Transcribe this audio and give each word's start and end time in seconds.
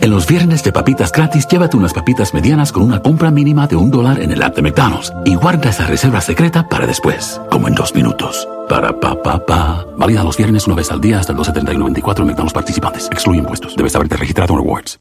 En 0.00 0.10
los 0.10 0.26
viernes 0.26 0.62
de 0.64 0.72
papitas 0.72 1.12
gratis, 1.12 1.46
llévate 1.46 1.76
unas 1.76 1.94
papitas 1.94 2.34
medianas 2.34 2.72
con 2.72 2.82
una 2.82 3.00
compra 3.00 3.30
mínima 3.30 3.66
de 3.66 3.76
un 3.76 3.90
dólar 3.90 4.20
en 4.20 4.32
el 4.32 4.42
app 4.42 4.56
de 4.56 4.62
McDonald's 4.62 5.12
y 5.24 5.34
guarda 5.36 5.70
esa 5.70 5.86
reserva 5.86 6.20
secreta 6.20 6.68
para 6.68 6.86
después, 6.86 7.40
como 7.50 7.68
en 7.68 7.74
dos 7.74 7.94
minutos. 7.94 8.48
Para 8.68 8.98
pa 8.98 9.22
pa 9.22 9.46
pa. 9.46 9.86
Válida 9.96 10.24
los 10.24 10.36
viernes 10.36 10.66
una 10.66 10.76
vez 10.76 10.90
al 10.90 11.00
día 11.00 11.20
hasta 11.20 11.32
el 11.32 11.38
2.70 11.38 11.70
en 11.72 12.26
McDonald's 12.26 12.52
participantes. 12.52 13.06
Excluye 13.06 13.38
impuestos. 13.38 13.76
Debes 13.76 13.94
haberte 13.94 14.16
registrado 14.16 14.54
en 14.54 14.60
Rewards. 14.60 14.98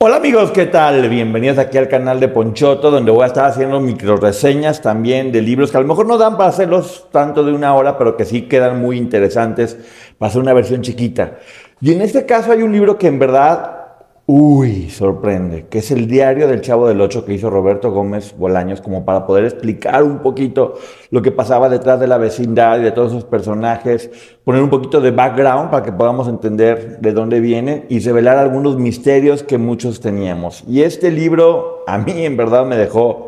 Hola 0.00 0.16
amigos, 0.16 0.52
¿qué 0.52 0.66
tal? 0.66 1.08
Bienvenidos 1.08 1.58
aquí 1.58 1.76
al 1.76 1.88
canal 1.88 2.20
de 2.20 2.28
Ponchoto, 2.28 2.92
donde 2.92 3.10
voy 3.10 3.24
a 3.24 3.26
estar 3.26 3.46
haciendo 3.46 3.80
micro 3.80 4.16
reseñas 4.16 4.80
también 4.80 5.32
de 5.32 5.42
libros 5.42 5.72
que 5.72 5.76
a 5.76 5.80
lo 5.80 5.88
mejor 5.88 6.06
no 6.06 6.16
dan 6.18 6.36
para 6.36 6.50
hacerlos 6.50 7.08
tanto 7.10 7.42
de 7.42 7.52
una 7.52 7.74
hora, 7.74 7.98
pero 7.98 8.16
que 8.16 8.24
sí 8.24 8.42
quedan 8.42 8.80
muy 8.80 8.96
interesantes 8.96 9.76
para 10.16 10.28
hacer 10.28 10.40
una 10.40 10.52
versión 10.52 10.82
chiquita. 10.82 11.38
Y 11.80 11.92
en 11.92 12.02
este 12.02 12.26
caso 12.26 12.50
hay 12.50 12.62
un 12.62 12.72
libro 12.72 12.98
que 12.98 13.06
en 13.06 13.20
verdad, 13.20 13.86
uy, 14.26 14.90
sorprende, 14.90 15.66
que 15.70 15.78
es 15.78 15.92
el 15.92 16.08
diario 16.08 16.48
del 16.48 16.60
Chavo 16.60 16.88
del 16.88 17.00
Ocho 17.00 17.24
que 17.24 17.34
hizo 17.34 17.50
Roberto 17.50 17.92
Gómez 17.92 18.34
Bolaños, 18.36 18.80
como 18.80 19.04
para 19.04 19.24
poder 19.24 19.44
explicar 19.44 20.02
un 20.02 20.18
poquito 20.18 20.74
lo 21.10 21.22
que 21.22 21.30
pasaba 21.30 21.68
detrás 21.68 22.00
de 22.00 22.08
la 22.08 22.18
vecindad 22.18 22.80
y 22.80 22.82
de 22.82 22.90
todos 22.90 23.12
esos 23.12 23.24
personajes, 23.24 24.10
poner 24.42 24.60
un 24.60 24.70
poquito 24.70 25.00
de 25.00 25.12
background 25.12 25.70
para 25.70 25.84
que 25.84 25.92
podamos 25.92 26.26
entender 26.26 26.98
de 26.98 27.12
dónde 27.12 27.38
viene 27.38 27.86
y 27.88 28.00
revelar 28.00 28.38
algunos 28.38 28.76
misterios 28.76 29.44
que 29.44 29.56
muchos 29.56 30.00
teníamos. 30.00 30.64
Y 30.66 30.82
este 30.82 31.12
libro 31.12 31.84
a 31.86 31.96
mí 31.98 32.24
en 32.24 32.36
verdad 32.36 32.66
me 32.66 32.76
dejó 32.76 33.27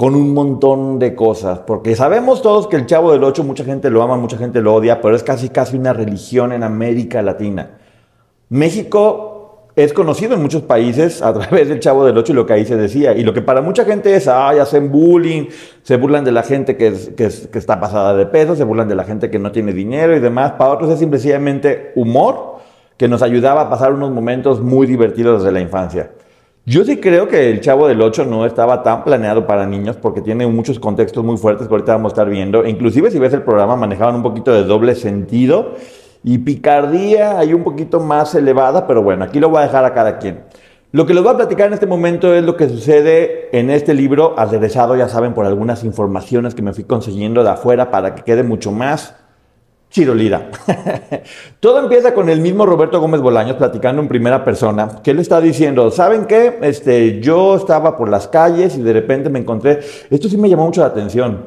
con 0.00 0.14
un 0.14 0.32
montón 0.32 0.98
de 0.98 1.14
cosas, 1.14 1.58
porque 1.58 1.94
sabemos 1.94 2.40
todos 2.40 2.68
que 2.68 2.76
el 2.76 2.86
Chavo 2.86 3.12
del 3.12 3.22
Ocho 3.22 3.44
mucha 3.44 3.64
gente 3.64 3.90
lo 3.90 4.00
ama, 4.00 4.16
mucha 4.16 4.38
gente 4.38 4.62
lo 4.62 4.74
odia, 4.74 5.02
pero 5.02 5.14
es 5.14 5.22
casi 5.22 5.50
casi 5.50 5.76
una 5.76 5.92
religión 5.92 6.52
en 6.54 6.62
América 6.62 7.20
Latina. 7.20 7.72
México 8.48 9.68
es 9.76 9.92
conocido 9.92 10.36
en 10.36 10.40
muchos 10.40 10.62
países 10.62 11.20
a 11.20 11.34
través 11.34 11.68
del 11.68 11.80
Chavo 11.80 12.06
del 12.06 12.16
Ocho 12.16 12.32
y 12.32 12.34
lo 12.34 12.46
que 12.46 12.54
ahí 12.54 12.64
se 12.64 12.78
decía, 12.78 13.12
y 13.12 13.22
lo 13.22 13.34
que 13.34 13.42
para 13.42 13.60
mucha 13.60 13.84
gente 13.84 14.16
es, 14.16 14.26
ay, 14.26 14.58
hacen 14.58 14.90
bullying, 14.90 15.48
se 15.82 15.98
burlan 15.98 16.24
de 16.24 16.32
la 16.32 16.44
gente 16.44 16.78
que, 16.78 16.94
que, 17.14 17.26
está 17.58 17.78
pasada 17.78 18.16
de 18.16 18.24
peso, 18.24 18.56
se 18.56 18.64
burlan 18.64 18.88
de 18.88 18.94
la 18.94 19.04
gente 19.04 19.28
que 19.28 19.38
no 19.38 19.52
tiene 19.52 19.74
dinero 19.74 20.16
y 20.16 20.20
demás, 20.20 20.52
para 20.52 20.70
otros 20.70 20.88
es 20.88 20.98
simplemente 20.98 21.92
humor 21.94 22.56
que 22.96 23.06
nos 23.06 23.20
ayudaba 23.20 23.60
a 23.60 23.68
pasar 23.68 23.92
unos 23.92 24.10
momentos 24.12 24.62
muy 24.62 24.86
divertidos 24.86 25.42
desde 25.42 25.52
la 25.52 25.60
infancia. 25.60 26.10
Yo 26.70 26.84
sí 26.84 26.98
creo 26.98 27.26
que 27.26 27.50
el 27.50 27.60
Chavo 27.60 27.88
del 27.88 28.00
8 28.00 28.26
no 28.26 28.46
estaba 28.46 28.84
tan 28.84 29.02
planeado 29.02 29.44
para 29.44 29.66
niños 29.66 29.96
porque 29.96 30.20
tiene 30.20 30.46
muchos 30.46 30.78
contextos 30.78 31.24
muy 31.24 31.36
fuertes 31.36 31.66
que 31.66 31.74
ahorita 31.74 31.94
vamos 31.94 32.10
a 32.10 32.14
estar 32.14 32.30
viendo. 32.30 32.62
E 32.62 32.70
inclusive 32.70 33.10
si 33.10 33.18
ves 33.18 33.32
el 33.32 33.42
programa 33.42 33.74
manejaban 33.74 34.14
un 34.14 34.22
poquito 34.22 34.52
de 34.52 34.62
doble 34.62 34.94
sentido 34.94 35.74
y 36.22 36.38
picardía 36.38 37.40
hay 37.40 37.54
un 37.54 37.64
poquito 37.64 37.98
más 37.98 38.36
elevada, 38.36 38.86
pero 38.86 39.02
bueno, 39.02 39.24
aquí 39.24 39.40
lo 39.40 39.48
voy 39.48 39.58
a 39.58 39.62
dejar 39.62 39.84
a 39.84 39.92
cada 39.94 40.18
quien. 40.18 40.44
Lo 40.92 41.06
que 41.06 41.14
les 41.14 41.24
voy 41.24 41.32
a 41.32 41.38
platicar 41.38 41.66
en 41.66 41.72
este 41.72 41.88
momento 41.88 42.32
es 42.36 42.44
lo 42.44 42.56
que 42.56 42.68
sucede 42.68 43.48
en 43.50 43.68
este 43.68 43.92
libro, 43.92 44.38
aderezado, 44.38 44.94
ya 44.94 45.08
saben, 45.08 45.34
por 45.34 45.46
algunas 45.46 45.82
informaciones 45.82 46.54
que 46.54 46.62
me 46.62 46.72
fui 46.72 46.84
consiguiendo 46.84 47.42
de 47.42 47.50
afuera 47.50 47.90
para 47.90 48.14
que 48.14 48.22
quede 48.22 48.44
mucho 48.44 48.70
más 48.70 49.16
Chirolira. 49.90 50.50
Todo 51.60 51.80
empieza 51.80 52.14
con 52.14 52.28
el 52.28 52.40
mismo 52.40 52.64
Roberto 52.64 53.00
Gómez 53.00 53.20
Bolaños 53.20 53.56
platicando 53.56 54.00
en 54.00 54.08
primera 54.08 54.44
persona, 54.44 55.00
que 55.02 55.10
él 55.10 55.18
está 55.18 55.40
diciendo, 55.40 55.90
¿saben 55.90 56.26
qué? 56.26 56.58
Este, 56.62 57.20
yo 57.20 57.56
estaba 57.56 57.96
por 57.96 58.08
las 58.08 58.28
calles 58.28 58.76
y 58.76 58.82
de 58.82 58.92
repente 58.92 59.30
me 59.30 59.40
encontré, 59.40 59.80
esto 60.08 60.28
sí 60.28 60.36
me 60.36 60.48
llamó 60.48 60.66
mucho 60.66 60.80
la 60.80 60.86
atención, 60.86 61.44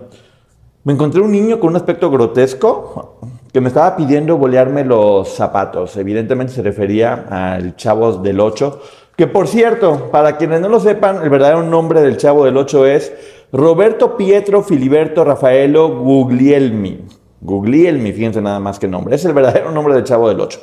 me 0.84 0.92
encontré 0.92 1.22
un 1.22 1.32
niño 1.32 1.62
con 1.62 1.70
un 1.70 1.78
aspecto 1.78 2.12
grotesco 2.12 3.18
que 3.54 3.62
me 3.62 3.70
estaba 3.70 3.96
pidiendo 3.96 4.38
bolearme 4.38 4.84
los 4.84 5.30
zapatos. 5.30 5.96
Evidentemente 5.96 6.52
se 6.52 6.62
refería 6.62 7.26
al 7.30 7.78
Chavo 7.78 8.18
del 8.18 8.42
8, 8.42 8.82
que 9.16 9.28
por 9.28 9.48
cierto, 9.48 10.10
para 10.12 10.36
quienes 10.36 10.60
no 10.60 10.68
lo 10.68 10.82
sepan, 10.82 11.24
el 11.24 11.30
verdadero 11.30 11.64
nombre 11.64 12.02
del 12.02 12.18
Chavo 12.18 12.44
del 12.44 12.58
8 12.58 12.86
es 12.88 13.14
Roberto 13.54 14.18
Pietro 14.18 14.64
Filiberto 14.64 15.24
Rafaelo 15.24 16.00
Guglielmi. 16.00 17.23
Guglielmi, 17.44 18.14
fíjense 18.14 18.42
nada 18.42 18.60
más 18.60 18.80
que 18.80 18.88
nombre. 18.88 19.16
Es 19.16 19.26
el 19.26 19.34
verdadero 19.34 19.72
nombre 19.72 19.94
del 19.94 20.04
chavo 20.04 20.30
del 20.30 20.40
8. 20.40 20.60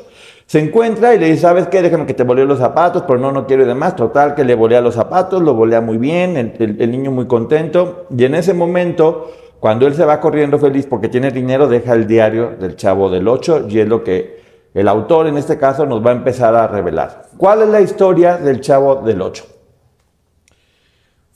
Se 0.47 0.59
encuentra 0.59 1.15
y 1.15 1.19
le 1.19 1.27
dice, 1.27 1.43
¿sabes 1.43 1.69
qué? 1.69 1.81
Déjame 1.81 2.07
que 2.07 2.15
te 2.15 2.25
volee 2.25 2.45
los 2.45 2.59
zapatos, 2.59 3.05
pero 3.07 3.21
no, 3.21 3.31
no 3.31 3.47
quiero 3.47 3.63
y 3.63 3.67
demás. 3.67 3.95
Total, 3.95 4.35
que 4.35 4.45
le 4.45 4.55
volea 4.55 4.81
los 4.81 4.95
zapatos, 4.95 5.43
lo 5.43 5.55
volea 5.55 5.81
muy 5.81 5.99
bien, 5.99 6.37
el, 6.37 6.91
niño 6.91 7.13
muy 7.13 7.27
contento. 7.27 8.07
Y 8.17 8.25
en 8.25 8.35
ese 8.35 8.53
momento, 8.53 9.31
cuando 9.61 9.87
él 9.87 9.95
se 9.95 10.05
va 10.05 10.19
corriendo 10.19 10.59
feliz 10.59 10.87
porque 10.87 11.09
tiene 11.09 11.31
dinero, 11.31 11.69
deja 11.69 11.93
el 11.93 12.07
diario 12.07 12.51
del 12.59 12.75
chavo 12.75 13.11
del 13.11 13.29
8 13.29 13.67
y 13.69 13.79
es 13.79 13.87
lo 13.87 14.03
que 14.03 14.41
el 14.75 14.89
autor 14.89 15.27
en 15.29 15.37
este 15.37 15.59
caso 15.59 15.87
nos 15.87 16.05
va 16.05 16.11
a 16.11 16.15
empezar 16.15 16.55
a 16.57 16.67
revelar. 16.67 17.27
¿Cuál 17.37 17.63
es 17.63 17.69
la 17.69 17.81
historia 17.81 18.37
del 18.37 18.61
chavo 18.61 18.97
del 18.97 19.23
8? 19.23 19.60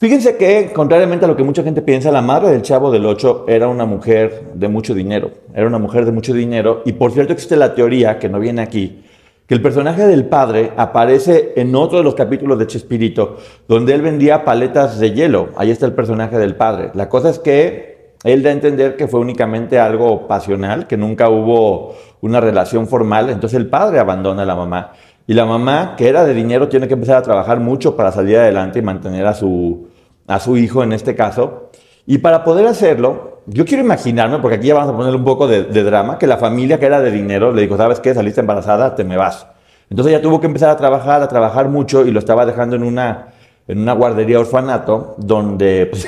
Fíjense 0.05 0.37
que, 0.37 0.71
contrariamente 0.75 1.25
a 1.25 1.29
lo 1.29 1.35
que 1.35 1.45
mucha 1.45 1.63
gente 1.63 1.81
piensa, 1.81 2.13
la 2.13 2.21
madre 2.21 2.51
del 2.51 2.61
chavo 2.61 2.91
del 2.91 3.07
8 3.07 3.47
era 3.49 3.69
una 3.69 3.87
mujer 3.87 4.53
de 4.53 4.69
mucho 4.69 4.93
dinero. 4.93 5.31
Era 5.55 5.67
una 5.67 5.79
mujer 5.79 6.05
de 6.05 6.13
mucho 6.13 6.35
dinero. 6.35 6.83
Y 6.85 6.93
por 6.93 7.13
cierto, 7.13 7.33
existe 7.33 7.57
la 7.57 7.75
teoría, 7.75 8.19
que 8.19 8.29
no 8.29 8.39
viene 8.39 8.61
aquí, 8.61 9.03
que 9.47 9.55
el 9.55 9.63
personaje 9.63 10.07
del 10.07 10.27
padre 10.27 10.73
aparece 10.77 11.55
en 11.57 11.75
otro 11.75 11.97
de 11.97 12.05
los 12.05 12.15
capítulos 12.15 12.59
de 12.59 12.67
Chespirito, 12.67 13.39
donde 13.67 13.95
él 13.95 14.03
vendía 14.03 14.45
paletas 14.45 14.99
de 14.99 15.13
hielo. 15.13 15.49
Ahí 15.57 15.71
está 15.71 15.87
el 15.87 15.95
personaje 15.95 16.37
del 16.37 16.55
padre. 16.55 16.91
La 16.93 17.09
cosa 17.09 17.31
es 17.31 17.39
que 17.39 18.13
él 18.25 18.43
da 18.43 18.51
a 18.51 18.53
entender 18.53 18.97
que 18.97 19.09
fue 19.09 19.21
únicamente 19.21 19.79
algo 19.79 20.29
pasional, 20.29 20.87
que 20.87 20.99
nunca 20.99 21.31
hubo 21.31 21.95
una 22.21 22.43
relación 22.43 22.89
formal. 22.89 23.31
Entonces 23.31 23.59
el 23.59 23.71
padre 23.71 24.01
abandona 24.01 24.43
a 24.43 24.45
la 24.45 24.55
mamá. 24.55 24.93
Y 25.27 25.33
la 25.33 25.47
mamá, 25.47 25.95
que 25.97 26.11
era 26.11 26.27
de 26.27 26.35
dinero, 26.35 26.69
tiene 26.69 26.89
que 26.89 26.93
empezar 26.93 27.17
a 27.17 27.23
trabajar 27.23 27.59
mucho 27.59 27.97
para 27.97 28.13
salir 28.13 28.37
adelante 28.37 28.81
y 28.81 28.83
mantener 28.83 29.25
a 29.27 29.33
su, 29.33 29.94
a 30.27 30.41
su 30.41 30.57
hijo 30.57 30.83
en 30.83 30.93
este 30.93 31.15
caso. 31.15 31.71
Y 32.07 32.19
para 32.19 32.45
poder 32.45 32.67
hacerlo, 32.67 33.43
yo 33.47 33.65
quiero 33.65 33.83
imaginarme, 33.83 34.39
porque 34.39 34.57
aquí 34.57 34.69
ya 34.69 34.75
vamos 34.75 34.95
a 34.95 34.97
poner 34.97 35.15
un 35.15 35.25
poco 35.25 35.47
de, 35.47 35.65
drama, 35.65 36.19
que 36.19 36.27
la 36.27 36.37
familia 36.37 36.79
que 36.79 36.87
era 36.87 37.01
de 37.01 37.11
dinero 37.11 37.53
le 37.53 37.63
dijo, 37.63 37.77
¿sabes 37.77 38.01
qué? 38.01 38.15
Saliste 38.15 38.41
embarazada, 38.41 38.95
te 38.95 39.05
me 39.05 39.17
vas. 39.17 39.47
Entonces 39.91 40.13
ella 40.13 40.23
tuvo 40.23 40.41
que 40.41 40.47
empezar 40.47 40.71
a 40.71 40.77
trabajar, 40.77 41.23
a 41.23 41.29
trabajar 41.29 41.69
mucho 41.69 42.05
y 42.05 42.11
lo 42.11 42.19
estaba 42.19 42.47
dejando 42.47 42.77
en 42.77 42.83
una, 42.83 43.29
en 43.69 43.79
una 43.81 43.93
guardería 43.93 44.41
orfanato, 44.41 45.15
donde 45.19 45.87
pues, 45.91 46.07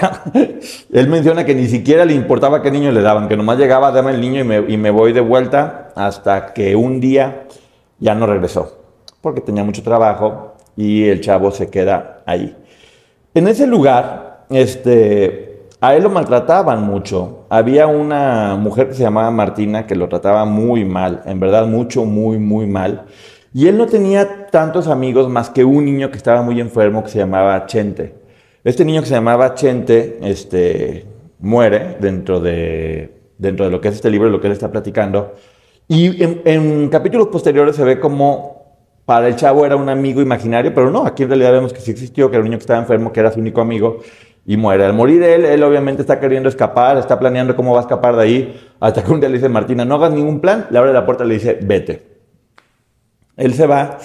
él 0.93 1.09
menciona 1.09 1.45
que 1.45 1.55
ni 1.55 1.67
siquiera 1.67 2.05
le 2.05 2.15
importaba 2.15 2.63
qué 2.63 2.71
niño 2.71 2.91
le 2.93 3.03
daban, 3.03 3.29
que 3.29 3.37
nomás 3.37 3.59
llegaba, 3.59 3.93
dame 3.93 4.13
el 4.13 4.21
niño 4.21 4.41
y 4.41 4.45
me, 4.45 4.57
y 4.69 4.77
me 4.77 4.91
voy 4.91 5.13
de 5.13 5.21
vuelta 5.21 5.93
hasta 5.95 6.53
que 6.53 6.77
un 6.77 7.01
día 7.01 7.45
ya 7.99 8.15
no 8.15 8.27
regresó 8.27 8.87
porque 9.27 9.41
tenía 9.41 9.65
mucho 9.65 9.83
trabajo 9.83 10.55
y 10.77 11.09
el 11.09 11.21
chavo 11.21 11.51
se 11.51 11.69
queda 11.69 12.23
ahí. 12.27 12.57
En 13.37 13.49
ese 13.49 13.67
lugar, 13.67 14.47
este, 14.49 15.67
a 15.83 15.95
él 15.95 16.05
lo 16.05 16.09
maltrataban 16.09 16.83
mucho. 16.83 17.45
Había 17.51 17.87
una 17.87 18.57
mujer 18.57 18.89
que 18.89 18.95
se 18.95 19.03
llamaba 19.03 19.31
Martina 19.31 19.87
que 19.87 19.95
lo 19.95 20.09
trataba 20.09 20.47
muy 20.47 20.87
mal, 20.87 21.21
en 21.27 21.39
verdad 21.39 21.67
mucho, 21.67 22.07
muy, 22.07 22.39
muy 22.39 22.67
mal. 22.67 23.05
Y 23.53 23.69
él 23.69 23.77
no 23.77 23.85
tenía 23.85 24.47
tantos 24.47 24.89
amigos 24.89 25.29
más 25.29 25.51
que 25.51 25.67
un 25.67 25.85
niño 25.85 26.11
que 26.11 26.17
estaba 26.17 26.41
muy 26.41 26.63
enfermo 26.63 27.05
que 27.05 27.11
se 27.11 27.19
llamaba 27.19 27.67
Chente. 27.67 28.15
Este 28.65 28.87
niño 28.87 29.03
que 29.03 29.09
se 29.09 29.15
llamaba 29.17 29.53
Chente 29.53 30.19
este, 30.23 31.05
muere 31.39 31.99
dentro 32.01 32.41
de, 32.41 33.21
dentro 33.37 33.67
de 33.67 33.71
lo 33.71 33.83
que 33.83 33.89
es 33.89 33.97
este 33.97 34.09
libro, 34.09 34.31
lo 34.31 34.41
que 34.41 34.47
él 34.47 34.55
está 34.55 34.73
platicando. 34.73 35.35
Y 35.89 36.23
en, 36.23 36.89
capítulos 36.89 37.29
posteriores 37.29 37.77
se 37.77 37.85
ve 37.85 38.01
como 38.01 38.56
para 39.07 39.29
el 39.29 39.37
chavo 39.37 39.65
era 39.65 39.77
un 39.77 39.89
amigo 39.89 40.21
imaginario, 40.21 40.75
pero 40.75 40.91
no, 40.91 41.07
aquí 41.07 41.23
en 41.23 41.29
realidad 41.31 41.53
vemos 41.53 41.73
que 41.73 41.81
sí 41.81 41.93
existió, 41.93 42.29
que 42.29 42.37
era 42.37 42.43
un 42.43 42.51
niño 42.51 42.59
que 42.59 42.63
estaba 42.63 42.81
enfermo, 42.81 43.13
que 43.13 43.21
era 43.21 43.31
su 43.31 43.39
único 43.39 43.61
amigo, 43.61 44.01
y 44.45 44.57
muere. 44.57 44.85
Al 44.85 44.95
morir 44.95 45.23
él, 45.23 45.45
él 45.45 45.63
obviamente 45.63 46.03
está 46.03 46.19
queriendo 46.19 46.49
escapar, 46.49 46.99
está 46.99 47.17
planeando 47.17 47.55
cómo 47.55 47.73
va 47.73 47.79
a 47.79 47.83
escapar 47.83 48.17
de 48.17 48.23
ahí, 48.23 48.71
hasta 48.81 49.05
que 49.05 49.13
un 49.13 49.21
día 49.21 49.29
le 49.29 49.37
dice, 49.37 49.49
Martina, 49.49 49.85
no 49.85 49.95
hagas 49.95 50.11
ningún 50.11 50.41
plan, 50.41 50.67
le 50.71 50.79
abre 50.79 50.93
la 50.93 51.07
puerta 51.07 51.25
y 51.25 51.29
le 51.29 51.35
dice, 51.35 51.57
vete. 51.63 52.17
Él 53.37 53.55
se 53.55 53.67
va, 53.67 53.99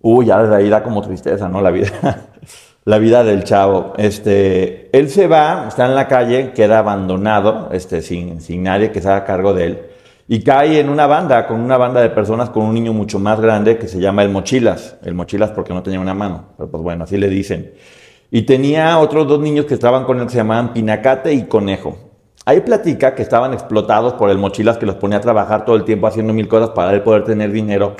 uy, 0.00 0.26
ya 0.26 0.42
desde 0.42 0.54
ahí 0.54 0.68
da 0.68 0.84
como 0.84 1.02
tristeza, 1.02 1.48
¿no? 1.48 1.60
La 1.60 1.72
vida, 1.72 1.88
la 2.84 2.98
vida 2.98 3.24
del 3.24 3.42
chavo. 3.42 3.94
Este, 3.96 4.96
él 4.96 5.10
se 5.10 5.26
va, 5.26 5.64
está 5.66 5.86
en 5.86 5.96
la 5.96 6.06
calle, 6.06 6.52
queda 6.52 6.78
abandonado, 6.78 7.70
este, 7.72 8.00
sin, 8.00 8.40
sin 8.40 8.62
nadie 8.62 8.92
que 8.92 9.02
se 9.02 9.08
haga 9.08 9.24
cargo 9.24 9.54
de 9.54 9.64
él. 9.64 9.89
Y 10.32 10.44
cae 10.44 10.78
en 10.78 10.88
una 10.88 11.08
banda, 11.08 11.44
con 11.48 11.60
una 11.60 11.76
banda 11.76 12.00
de 12.00 12.08
personas 12.08 12.50
con 12.50 12.62
un 12.62 12.72
niño 12.72 12.92
mucho 12.92 13.18
más 13.18 13.40
grande 13.40 13.78
que 13.78 13.88
se 13.88 13.98
llama 13.98 14.22
el 14.22 14.28
Mochilas. 14.28 14.96
El 15.02 15.14
Mochilas 15.14 15.50
porque 15.50 15.74
no 15.74 15.82
tenía 15.82 15.98
una 15.98 16.14
mano, 16.14 16.50
pero 16.56 16.70
pues 16.70 16.84
bueno, 16.84 17.02
así 17.02 17.16
le 17.16 17.28
dicen. 17.28 17.72
Y 18.30 18.42
tenía 18.42 18.96
otros 19.00 19.26
dos 19.26 19.40
niños 19.40 19.66
que 19.66 19.74
estaban 19.74 20.04
con 20.04 20.20
él 20.20 20.26
que 20.26 20.30
se 20.30 20.36
llamaban 20.36 20.72
Pinacate 20.72 21.34
y 21.34 21.46
Conejo. 21.46 21.98
Ahí 22.44 22.60
platica 22.60 23.16
que 23.16 23.22
estaban 23.22 23.52
explotados 23.52 24.12
por 24.12 24.30
el 24.30 24.38
Mochilas 24.38 24.78
que 24.78 24.86
los 24.86 24.94
ponía 24.94 25.18
a 25.18 25.20
trabajar 25.20 25.64
todo 25.64 25.74
el 25.74 25.82
tiempo 25.82 26.06
haciendo 26.06 26.32
mil 26.32 26.46
cosas 26.46 26.70
para 26.70 26.92
él 26.92 27.02
poder 27.02 27.24
tener 27.24 27.50
dinero. 27.50 27.96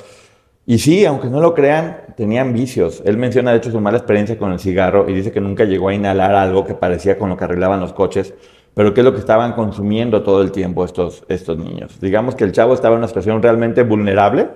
Y 0.66 0.78
sí, 0.78 1.04
aunque 1.04 1.26
no 1.26 1.40
lo 1.40 1.52
crean, 1.52 2.14
tenían 2.16 2.52
vicios. 2.52 3.02
Él 3.04 3.16
menciona 3.16 3.50
de 3.50 3.56
hecho 3.56 3.72
su 3.72 3.80
mala 3.80 3.98
experiencia 3.98 4.38
con 4.38 4.52
el 4.52 4.60
cigarro 4.60 5.08
y 5.08 5.14
dice 5.14 5.32
que 5.32 5.40
nunca 5.40 5.64
llegó 5.64 5.88
a 5.88 5.94
inhalar 5.94 6.36
algo 6.36 6.64
que 6.64 6.74
parecía 6.74 7.18
con 7.18 7.28
lo 7.28 7.36
que 7.36 7.42
arreglaban 7.42 7.80
los 7.80 7.92
coches 7.92 8.34
pero 8.80 8.94
qué 8.94 9.02
es 9.02 9.04
lo 9.04 9.12
que 9.12 9.18
estaban 9.18 9.52
consumiendo 9.52 10.22
todo 10.22 10.40
el 10.40 10.52
tiempo 10.52 10.86
estos, 10.86 11.22
estos 11.28 11.58
niños. 11.58 12.00
Digamos 12.00 12.34
que 12.34 12.44
el 12.44 12.52
chavo 12.52 12.72
estaba 12.72 12.94
en 12.94 13.00
una 13.00 13.08
situación 13.08 13.42
realmente 13.42 13.82
vulnerable 13.82 14.48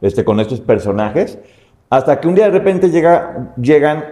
este, 0.00 0.24
con 0.24 0.40
estos 0.40 0.62
personajes, 0.62 1.38
hasta 1.90 2.18
que 2.18 2.26
un 2.26 2.34
día 2.34 2.46
de 2.46 2.52
repente 2.52 2.88
llega, 2.88 3.52
llegan 3.60 4.02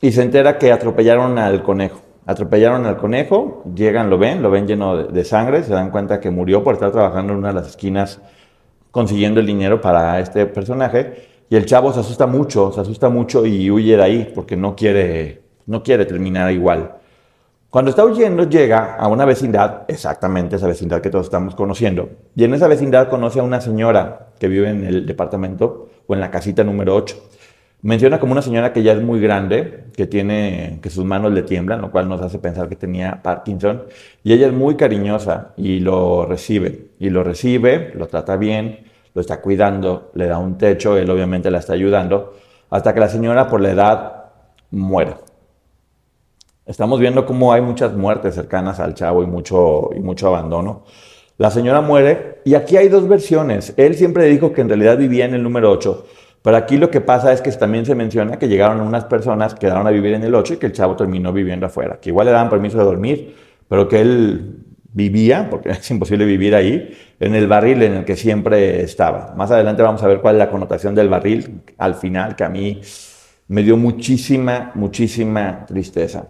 y 0.00 0.12
se 0.12 0.22
entera 0.22 0.56
que 0.56 0.72
atropellaron 0.72 1.36
al 1.36 1.62
conejo. 1.62 2.00
Atropellaron 2.24 2.86
al 2.86 2.96
conejo, 2.96 3.64
llegan, 3.74 4.08
lo 4.08 4.16
ven, 4.16 4.40
lo 4.40 4.50
ven 4.50 4.66
lleno 4.66 4.96
de, 4.96 5.24
sangre, 5.26 5.62
se 5.62 5.74
dan 5.74 5.90
cuenta 5.90 6.18
que 6.18 6.30
murió 6.30 6.64
por 6.64 6.72
estar 6.72 6.90
trabajando 6.90 7.34
en 7.34 7.40
una 7.40 7.48
de 7.48 7.54
las 7.56 7.68
esquinas 7.68 8.22
consiguiendo 8.92 9.40
el 9.40 9.46
dinero 9.46 9.78
para 9.78 10.20
este 10.20 10.46
personaje. 10.46 11.28
Y 11.50 11.56
el 11.56 11.66
chavo 11.66 11.92
se 11.92 12.00
asusta 12.00 12.26
mucho, 12.26 12.72
se 12.72 12.80
asusta 12.80 13.10
mucho 13.10 13.44
y 13.44 13.70
huye 13.70 13.94
de 13.94 14.02
ahí 14.02 14.32
porque 14.34 14.56
no 14.56 14.74
quiere, 14.74 15.42
no 15.66 15.82
quiere 15.82 16.06
terminar 16.06 16.50
igual. 16.50 16.95
Cuando 17.76 17.90
está 17.90 18.06
huyendo, 18.06 18.48
llega 18.48 18.94
a 18.94 19.06
una 19.06 19.26
vecindad, 19.26 19.82
exactamente 19.88 20.56
esa 20.56 20.66
vecindad 20.66 21.02
que 21.02 21.10
todos 21.10 21.26
estamos 21.26 21.54
conociendo, 21.54 22.08
y 22.34 22.44
en 22.44 22.54
esa 22.54 22.68
vecindad 22.68 23.10
conoce 23.10 23.40
a 23.40 23.42
una 23.42 23.60
señora 23.60 24.28
que 24.38 24.48
vive 24.48 24.70
en 24.70 24.82
el 24.86 25.04
departamento 25.04 25.90
o 26.06 26.14
en 26.14 26.20
la 26.20 26.30
casita 26.30 26.64
número 26.64 26.94
8. 26.96 27.16
Menciona 27.82 28.18
como 28.18 28.32
una 28.32 28.40
señora 28.40 28.72
que 28.72 28.82
ya 28.82 28.92
es 28.92 29.02
muy 29.02 29.20
grande, 29.20 29.88
que 29.94 30.06
tiene 30.06 30.78
que 30.80 30.88
sus 30.88 31.04
manos 31.04 31.34
le 31.34 31.42
tiemblan, 31.42 31.82
lo 31.82 31.90
cual 31.90 32.08
nos 32.08 32.22
hace 32.22 32.38
pensar 32.38 32.66
que 32.70 32.76
tenía 32.76 33.20
Parkinson, 33.22 33.82
y 34.24 34.32
ella 34.32 34.46
es 34.46 34.54
muy 34.54 34.76
cariñosa 34.76 35.52
y 35.58 35.80
lo 35.80 36.24
recibe, 36.24 36.86
y 36.98 37.10
lo 37.10 37.24
recibe, 37.24 37.92
lo 37.94 38.06
trata 38.06 38.38
bien, 38.38 38.86
lo 39.12 39.20
está 39.20 39.42
cuidando, 39.42 40.12
le 40.14 40.28
da 40.28 40.38
un 40.38 40.56
techo, 40.56 40.96
él 40.96 41.10
obviamente 41.10 41.50
la 41.50 41.58
está 41.58 41.74
ayudando, 41.74 42.38
hasta 42.70 42.94
que 42.94 43.00
la 43.00 43.10
señora 43.10 43.50
por 43.50 43.60
la 43.60 43.70
edad 43.70 44.24
muere. 44.70 45.25
Estamos 46.66 46.98
viendo 46.98 47.26
cómo 47.26 47.52
hay 47.52 47.62
muchas 47.62 47.94
muertes 47.94 48.34
cercanas 48.34 48.80
al 48.80 48.94
chavo 48.94 49.22
y 49.22 49.26
mucho, 49.26 49.90
y 49.96 50.00
mucho 50.00 50.26
abandono. 50.26 50.82
La 51.38 51.52
señora 51.52 51.80
muere 51.80 52.40
y 52.44 52.54
aquí 52.54 52.76
hay 52.76 52.88
dos 52.88 53.06
versiones. 53.06 53.72
Él 53.76 53.94
siempre 53.94 54.24
dijo 54.24 54.52
que 54.52 54.62
en 54.62 54.68
realidad 54.68 54.98
vivía 54.98 55.26
en 55.26 55.34
el 55.34 55.44
número 55.44 55.70
8, 55.70 56.06
pero 56.42 56.56
aquí 56.56 56.76
lo 56.76 56.90
que 56.90 57.00
pasa 57.00 57.32
es 57.32 57.40
que 57.40 57.52
también 57.52 57.86
se 57.86 57.94
menciona 57.94 58.38
que 58.40 58.48
llegaron 58.48 58.80
unas 58.80 59.04
personas, 59.04 59.54
quedaron 59.54 59.86
a 59.86 59.90
vivir 59.90 60.14
en 60.14 60.24
el 60.24 60.34
8 60.34 60.54
y 60.54 60.56
que 60.56 60.66
el 60.66 60.72
chavo 60.72 60.96
terminó 60.96 61.32
viviendo 61.32 61.66
afuera, 61.66 62.00
que 62.00 62.08
igual 62.08 62.26
le 62.26 62.32
daban 62.32 62.50
permiso 62.50 62.78
de 62.78 62.84
dormir, 62.84 63.36
pero 63.68 63.86
que 63.86 64.00
él 64.00 64.64
vivía, 64.92 65.48
porque 65.48 65.70
es 65.70 65.88
imposible 65.92 66.24
vivir 66.24 66.56
ahí, 66.56 66.96
en 67.20 67.36
el 67.36 67.46
barril 67.46 67.80
en 67.84 67.94
el 67.94 68.04
que 68.04 68.16
siempre 68.16 68.82
estaba. 68.82 69.34
Más 69.36 69.52
adelante 69.52 69.82
vamos 69.82 70.02
a 70.02 70.08
ver 70.08 70.20
cuál 70.20 70.34
es 70.34 70.40
la 70.40 70.50
connotación 70.50 70.96
del 70.96 71.08
barril 71.08 71.62
al 71.78 71.94
final, 71.94 72.34
que 72.34 72.42
a 72.42 72.48
mí 72.48 72.80
me 73.46 73.62
dio 73.62 73.76
muchísima, 73.76 74.72
muchísima 74.74 75.64
tristeza. 75.66 76.26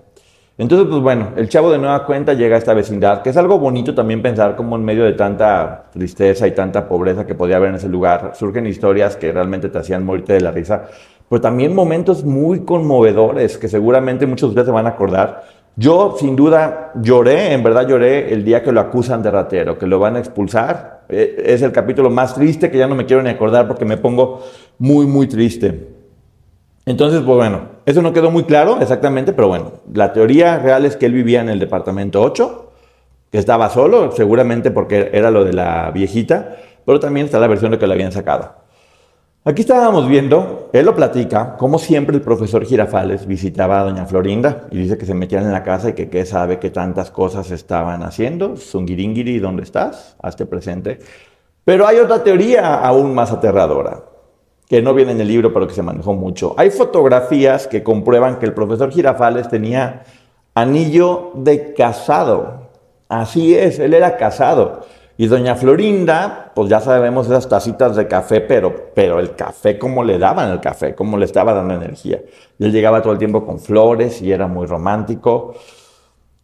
Entonces, 0.58 0.88
pues 0.88 1.02
bueno, 1.02 1.32
el 1.36 1.50
chavo 1.50 1.70
de 1.70 1.76
nueva 1.76 2.06
cuenta 2.06 2.32
llega 2.32 2.56
a 2.56 2.58
esta 2.58 2.72
vecindad, 2.72 3.20
que 3.20 3.28
es 3.28 3.36
algo 3.36 3.58
bonito 3.58 3.94
también 3.94 4.22
pensar 4.22 4.56
como 4.56 4.76
en 4.76 4.84
medio 4.84 5.04
de 5.04 5.12
tanta 5.12 5.84
tristeza 5.92 6.46
y 6.46 6.52
tanta 6.52 6.88
pobreza 6.88 7.26
que 7.26 7.34
podía 7.34 7.56
haber 7.56 7.70
en 7.70 7.74
ese 7.74 7.90
lugar, 7.90 8.32
surgen 8.34 8.66
historias 8.66 9.16
que 9.16 9.32
realmente 9.32 9.68
te 9.68 9.76
hacían 9.76 10.02
morirte 10.02 10.32
de 10.32 10.40
la 10.40 10.52
risa, 10.52 10.84
pero 11.28 11.42
también 11.42 11.74
momentos 11.74 12.24
muy 12.24 12.60
conmovedores 12.60 13.58
que 13.58 13.68
seguramente 13.68 14.26
muchos 14.26 14.48
de 14.48 14.52
ustedes 14.52 14.66
se 14.66 14.72
van 14.72 14.86
a 14.86 14.90
acordar. 14.90 15.44
Yo, 15.76 16.16
sin 16.18 16.34
duda, 16.36 16.92
lloré, 17.02 17.52
en 17.52 17.62
verdad 17.62 17.86
lloré 17.86 18.32
el 18.32 18.42
día 18.42 18.62
que 18.62 18.72
lo 18.72 18.80
acusan 18.80 19.22
de 19.22 19.30
ratero, 19.30 19.76
que 19.78 19.86
lo 19.86 19.98
van 19.98 20.16
a 20.16 20.20
expulsar. 20.20 21.02
E, 21.10 21.36
es 21.44 21.60
el 21.60 21.70
capítulo 21.70 22.08
más 22.08 22.34
triste 22.34 22.70
que 22.70 22.78
ya 22.78 22.86
no 22.86 22.94
me 22.94 23.04
quiero 23.04 23.22
ni 23.22 23.28
acordar 23.28 23.68
porque 23.68 23.84
me 23.84 23.98
pongo 23.98 24.42
muy, 24.78 25.04
muy 25.04 25.26
triste. 25.26 25.95
Entonces, 26.88 27.20
pues 27.22 27.36
bueno, 27.36 27.62
eso 27.84 28.00
no 28.00 28.12
quedó 28.12 28.30
muy 28.30 28.44
claro 28.44 28.80
exactamente, 28.80 29.32
pero 29.32 29.48
bueno, 29.48 29.72
la 29.92 30.12
teoría 30.12 30.60
real 30.60 30.84
es 30.84 30.96
que 30.96 31.06
él 31.06 31.12
vivía 31.14 31.40
en 31.40 31.48
el 31.48 31.58
departamento 31.58 32.22
8, 32.22 32.70
que 33.32 33.38
estaba 33.38 33.68
solo, 33.70 34.12
seguramente 34.12 34.70
porque 34.70 35.10
era 35.12 35.32
lo 35.32 35.44
de 35.44 35.52
la 35.52 35.90
viejita, 35.90 36.56
pero 36.84 37.00
también 37.00 37.26
está 37.26 37.40
la 37.40 37.48
versión 37.48 37.72
de 37.72 37.80
que 37.80 37.88
lo 37.88 37.92
habían 37.92 38.12
sacado. 38.12 38.54
Aquí 39.44 39.62
estábamos 39.62 40.08
viendo, 40.08 40.70
él 40.72 40.86
lo 40.86 40.94
platica, 40.94 41.56
como 41.56 41.80
siempre 41.80 42.14
el 42.14 42.22
profesor 42.22 42.64
Girafales 42.64 43.26
visitaba 43.26 43.80
a 43.80 43.84
doña 43.84 44.06
Florinda 44.06 44.68
y 44.70 44.78
dice 44.78 44.96
que 44.96 45.06
se 45.06 45.14
metían 45.14 45.44
en 45.44 45.52
la 45.52 45.64
casa 45.64 45.88
y 45.88 45.92
que 45.94 46.08
qué 46.08 46.24
sabe 46.24 46.60
que 46.60 46.70
tantas 46.70 47.10
cosas 47.10 47.50
estaban 47.50 48.04
haciendo. 48.04 48.56
Zungiringiri, 48.56 49.40
¿dónde 49.40 49.64
estás? 49.64 50.16
Hazte 50.22 50.46
presente. 50.46 51.00
Pero 51.64 51.84
hay 51.84 51.98
otra 51.98 52.22
teoría 52.22 52.76
aún 52.76 53.12
más 53.12 53.32
aterradora 53.32 54.15
que 54.68 54.82
no 54.82 54.94
viene 54.94 55.12
en 55.12 55.20
el 55.20 55.28
libro, 55.28 55.52
pero 55.52 55.66
que 55.66 55.74
se 55.74 55.82
manejó 55.82 56.14
mucho. 56.14 56.54
Hay 56.56 56.70
fotografías 56.70 57.66
que 57.66 57.82
comprueban 57.82 58.38
que 58.38 58.46
el 58.46 58.54
profesor 58.54 58.90
Girafales 58.90 59.48
tenía 59.48 60.02
anillo 60.54 61.30
de 61.34 61.74
casado. 61.74 62.68
Así 63.08 63.54
es, 63.54 63.78
él 63.78 63.94
era 63.94 64.16
casado. 64.16 64.82
Y 65.18 65.28
doña 65.28 65.54
Florinda, 65.54 66.52
pues 66.54 66.68
ya 66.68 66.80
sabemos 66.80 67.26
esas 67.26 67.48
tacitas 67.48 67.96
de 67.96 68.06
café, 68.06 68.42
pero, 68.42 68.90
pero 68.94 69.18
el 69.18 69.34
café, 69.34 69.78
¿cómo 69.78 70.04
le 70.04 70.18
daban 70.18 70.50
el 70.50 70.60
café? 70.60 70.94
¿Cómo 70.94 71.16
le 71.16 71.24
estaba 71.24 71.54
dando 71.54 71.74
energía? 71.74 72.20
Él 72.58 72.72
llegaba 72.72 73.00
todo 73.00 73.12
el 73.12 73.18
tiempo 73.18 73.46
con 73.46 73.58
flores 73.58 74.20
y 74.20 74.32
era 74.32 74.46
muy 74.46 74.66
romántico, 74.66 75.54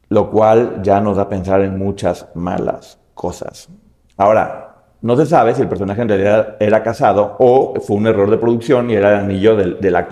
lo 0.08 0.30
cual 0.30 0.80
ya 0.82 1.00
nos 1.00 1.16
da 1.16 1.24
a 1.24 1.28
pensar 1.28 1.60
en 1.60 1.76
muchas 1.76 2.28
malas 2.34 2.98
cosas. 3.14 3.68
Ahora, 4.16 4.71
no 5.02 5.16
se 5.16 5.26
sabe 5.26 5.54
si 5.54 5.62
el 5.62 5.68
personaje 5.68 6.02
en 6.02 6.08
realidad 6.08 6.56
era 6.60 6.82
casado 6.82 7.36
o 7.38 7.74
fue 7.80 7.96
un 7.96 8.06
error 8.06 8.30
de 8.30 8.38
producción 8.38 8.90
y 8.90 8.94
era 8.94 9.14
el 9.14 9.24
anillo 9.24 9.56
del, 9.56 9.80
del. 9.80 10.11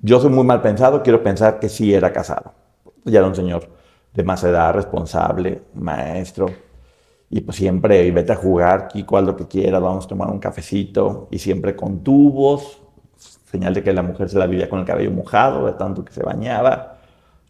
Yo 0.00 0.20
soy 0.20 0.30
muy 0.30 0.44
mal 0.44 0.62
pensado, 0.62 1.02
quiero 1.02 1.20
pensar 1.20 1.58
que 1.58 1.68
sí 1.68 1.92
era 1.92 2.12
casado. 2.12 2.52
Ya 3.04 3.18
era 3.18 3.26
un 3.26 3.34
señor 3.34 3.68
de 4.14 4.22
más 4.22 4.44
edad, 4.44 4.72
responsable, 4.72 5.62
maestro. 5.74 6.46
Y 7.28 7.40
pues 7.40 7.56
siempre, 7.56 8.08
vete 8.12 8.32
a 8.32 8.36
jugar, 8.36 8.86
Kiko, 8.86 9.18
haz 9.18 9.24
lo 9.24 9.36
que 9.36 9.48
quieras, 9.48 9.82
vamos 9.82 10.04
a 10.04 10.08
tomar 10.08 10.30
un 10.30 10.38
cafecito. 10.38 11.26
Y 11.32 11.40
siempre 11.40 11.74
con 11.74 12.04
tubos, 12.04 12.80
señal 13.50 13.74
de 13.74 13.82
que 13.82 13.92
la 13.92 14.02
mujer 14.02 14.28
se 14.28 14.38
la 14.38 14.46
vivía 14.46 14.68
con 14.70 14.78
el 14.78 14.84
cabello 14.84 15.10
mojado, 15.10 15.66
de 15.66 15.72
tanto 15.72 16.04
que 16.04 16.12
se 16.12 16.22
bañaba. 16.22 16.98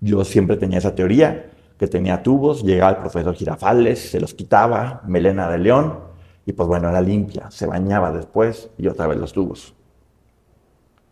Yo 0.01 0.25
siempre 0.25 0.57
tenía 0.57 0.79
esa 0.79 0.95
teoría, 0.95 1.51
que 1.79 1.87
tenía 1.87 2.23
tubos, 2.23 2.63
llegaba 2.63 2.93
el 2.93 2.99
profesor 2.99 3.35
Girafales, 3.35 4.11
se 4.11 4.19
los 4.19 4.33
quitaba, 4.33 5.03
melena 5.07 5.51
de 5.51 5.59
león, 5.59 5.99
y 6.47 6.55
pues 6.55 6.67
bueno, 6.67 6.89
era 6.89 7.03
limpia, 7.03 7.51
se 7.51 7.67
bañaba 7.67 8.13
después 8.13 8.71
y 8.79 8.87
otra 8.89 9.07
vez 9.07 9.19
los 9.19 9.35
tubos. 9.35 9.75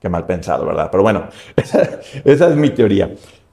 Qué 0.04 0.10
mal 0.10 0.26
pensado, 0.26 0.66
¿verdad? 0.66 0.90
Pero 0.92 1.02
bueno, 1.02 1.22
esa, 1.56 2.48
es 2.50 2.56
mi 2.56 2.68
teoría. 2.68 3.10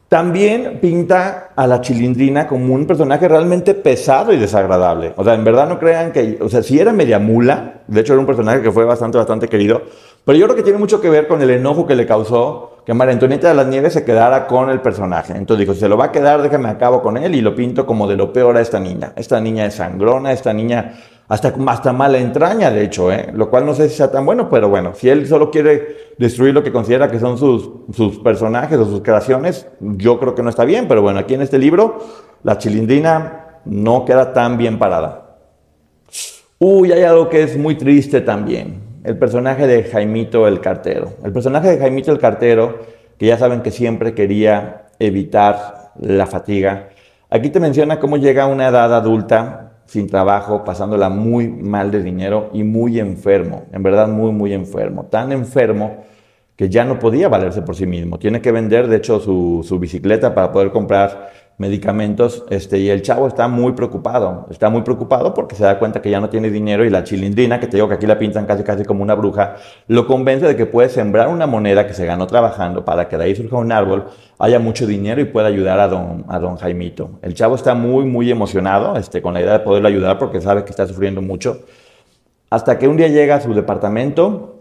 También 0.09 0.79
pinta 0.81 1.51
a 1.55 1.65
la 1.65 1.79
chilindrina 1.79 2.45
como 2.45 2.73
un 2.73 2.85
personaje 2.85 3.25
realmente 3.29 3.73
pesado 3.73 4.33
y 4.33 4.37
desagradable. 4.37 5.13
O 5.15 5.23
sea, 5.23 5.35
en 5.35 5.45
verdad 5.45 5.69
no 5.69 5.79
crean 5.79 6.11
que, 6.11 6.39
o 6.41 6.49
sea, 6.49 6.61
si 6.61 6.77
era 6.77 6.91
media 6.91 7.19
mula, 7.19 7.83
de 7.87 8.01
hecho 8.01 8.11
era 8.11 8.19
un 8.19 8.25
personaje 8.25 8.61
que 8.61 8.69
fue 8.69 8.83
bastante, 8.83 9.17
bastante 9.17 9.47
querido, 9.47 9.83
pero 10.25 10.37
yo 10.37 10.43
creo 10.43 10.57
que 10.57 10.63
tiene 10.63 10.77
mucho 10.77 10.99
que 10.99 11.09
ver 11.09 11.29
con 11.29 11.41
el 11.41 11.51
enojo 11.51 11.87
que 11.87 11.95
le 11.95 12.05
causó 12.05 12.81
que 12.85 12.93
María 12.93 13.13
Antonieta 13.13 13.47
de 13.47 13.55
las 13.55 13.67
Nieves 13.67 13.93
se 13.93 14.03
quedara 14.03 14.45
con 14.47 14.69
el 14.69 14.81
personaje. 14.81 15.31
Entonces 15.37 15.65
dijo, 15.65 15.73
se 15.73 15.87
lo 15.87 15.95
va 15.95 16.07
a 16.07 16.11
quedar, 16.11 16.41
déjame 16.41 16.67
acabo 16.67 17.01
con 17.01 17.15
él 17.15 17.33
y 17.33 17.39
lo 17.39 17.55
pinto 17.55 17.85
como 17.85 18.09
de 18.09 18.17
lo 18.17 18.33
peor 18.33 18.57
a 18.57 18.61
esta 18.61 18.81
niña. 18.81 19.13
Esta 19.15 19.39
niña 19.39 19.67
es 19.67 19.75
sangrona, 19.75 20.33
esta 20.33 20.51
niña 20.51 20.95
hasta, 21.31 21.53
hasta 21.67 21.93
mala 21.93 22.17
entraña, 22.17 22.69
de 22.71 22.83
hecho, 22.83 23.09
¿eh? 23.09 23.29
lo 23.33 23.49
cual 23.49 23.65
no 23.65 23.73
sé 23.73 23.87
si 23.87 23.95
sea 23.95 24.11
tan 24.11 24.25
bueno, 24.25 24.49
pero 24.49 24.67
bueno, 24.67 24.93
si 24.93 25.07
él 25.07 25.25
solo 25.25 25.49
quiere 25.49 26.11
destruir 26.17 26.53
lo 26.53 26.61
que 26.61 26.73
considera 26.73 27.09
que 27.09 27.21
son 27.21 27.37
sus, 27.37 27.69
sus 27.95 28.19
personajes 28.19 28.77
o 28.77 28.83
sus 28.83 28.99
creaciones, 28.99 29.65
yo 29.79 30.19
creo 30.19 30.35
que 30.35 30.43
no 30.43 30.49
está 30.49 30.65
bien, 30.65 30.89
pero 30.89 31.01
bueno, 31.01 31.19
aquí 31.19 31.33
en 31.33 31.41
este 31.41 31.57
libro, 31.57 31.99
la 32.43 32.57
chilindrina 32.57 33.61
no 33.63 34.03
queda 34.03 34.33
tan 34.33 34.57
bien 34.57 34.77
parada. 34.77 35.37
Uy, 36.59 36.91
hay 36.91 37.03
algo 37.03 37.29
que 37.29 37.43
es 37.43 37.57
muy 37.57 37.75
triste 37.75 38.19
también. 38.19 38.81
El 39.05 39.17
personaje 39.17 39.67
de 39.67 39.85
Jaimito 39.85 40.49
el 40.49 40.59
Cartero. 40.59 41.13
El 41.23 41.31
personaje 41.31 41.69
de 41.69 41.77
Jaimito 41.77 42.11
el 42.11 42.19
Cartero, 42.19 42.79
que 43.17 43.27
ya 43.27 43.37
saben 43.37 43.61
que 43.61 43.71
siempre 43.71 44.13
quería 44.13 44.87
evitar 44.99 45.93
la 45.97 46.27
fatiga. 46.27 46.89
Aquí 47.29 47.49
te 47.49 47.61
menciona 47.61 48.01
cómo 48.01 48.17
llega 48.17 48.43
a 48.43 48.47
una 48.47 48.67
edad 48.67 48.93
adulta 48.93 49.70
sin 49.91 50.07
trabajo, 50.07 50.63
pasándola 50.63 51.09
muy 51.09 51.49
mal 51.49 51.91
de 51.91 52.01
dinero 52.01 52.49
y 52.53 52.63
muy 52.63 52.97
enfermo, 52.97 53.65
en 53.73 53.83
verdad 53.83 54.07
muy, 54.07 54.31
muy 54.31 54.53
enfermo. 54.53 55.07
Tan 55.07 55.33
enfermo 55.33 56.05
que 56.55 56.69
ya 56.69 56.85
no 56.85 56.97
podía 56.97 57.27
valerse 57.27 57.61
por 57.61 57.75
sí 57.75 57.85
mismo. 57.85 58.17
Tiene 58.17 58.39
que 58.39 58.53
vender, 58.53 58.87
de 58.87 58.95
hecho, 58.95 59.19
su, 59.19 59.65
su 59.67 59.79
bicicleta 59.79 60.33
para 60.33 60.53
poder 60.53 60.71
comprar 60.71 61.29
medicamentos, 61.61 62.43
este, 62.49 62.79
y 62.79 62.89
el 62.89 63.03
chavo 63.03 63.27
está 63.27 63.47
muy 63.47 63.73
preocupado, 63.73 64.47
está 64.49 64.69
muy 64.71 64.81
preocupado 64.81 65.35
porque 65.35 65.55
se 65.55 65.63
da 65.63 65.77
cuenta 65.77 66.01
que 66.01 66.09
ya 66.09 66.19
no 66.19 66.27
tiene 66.27 66.49
dinero 66.49 66.83
y 66.83 66.89
la 66.89 67.03
chilindrina, 67.03 67.59
que 67.59 67.67
te 67.67 67.77
digo 67.77 67.87
que 67.87 67.93
aquí 67.93 68.07
la 68.07 68.17
pintan 68.17 68.47
casi 68.47 68.63
casi 68.63 68.83
como 68.83 69.03
una 69.03 69.13
bruja, 69.13 69.57
lo 69.87 70.07
convence 70.07 70.47
de 70.47 70.55
que 70.55 70.65
puede 70.65 70.89
sembrar 70.89 71.27
una 71.27 71.45
moneda 71.45 71.85
que 71.85 71.93
se 71.93 72.03
ganó 72.03 72.25
trabajando 72.25 72.83
para 72.83 73.07
que 73.07 73.15
de 73.15 73.25
ahí 73.25 73.35
surja 73.35 73.57
un 73.57 73.71
árbol, 73.71 74.05
haya 74.39 74.57
mucho 74.57 74.87
dinero 74.87 75.21
y 75.21 75.25
pueda 75.25 75.49
ayudar 75.49 75.79
a 75.79 75.87
don, 75.87 76.25
a 76.27 76.39
don 76.39 76.57
Jaimito. 76.57 77.19
El 77.21 77.35
chavo 77.35 77.53
está 77.53 77.75
muy, 77.75 78.05
muy 78.05 78.31
emocionado 78.31 78.97
este, 78.97 79.21
con 79.21 79.35
la 79.35 79.41
idea 79.41 79.53
de 79.53 79.59
poderlo 79.59 79.87
ayudar 79.87 80.17
porque 80.17 80.41
sabe 80.41 80.65
que 80.65 80.71
está 80.71 80.87
sufriendo 80.87 81.21
mucho, 81.21 81.59
hasta 82.49 82.79
que 82.79 82.87
un 82.87 82.97
día 82.97 83.07
llega 83.07 83.35
a 83.35 83.39
su 83.39 83.53
departamento 83.53 84.55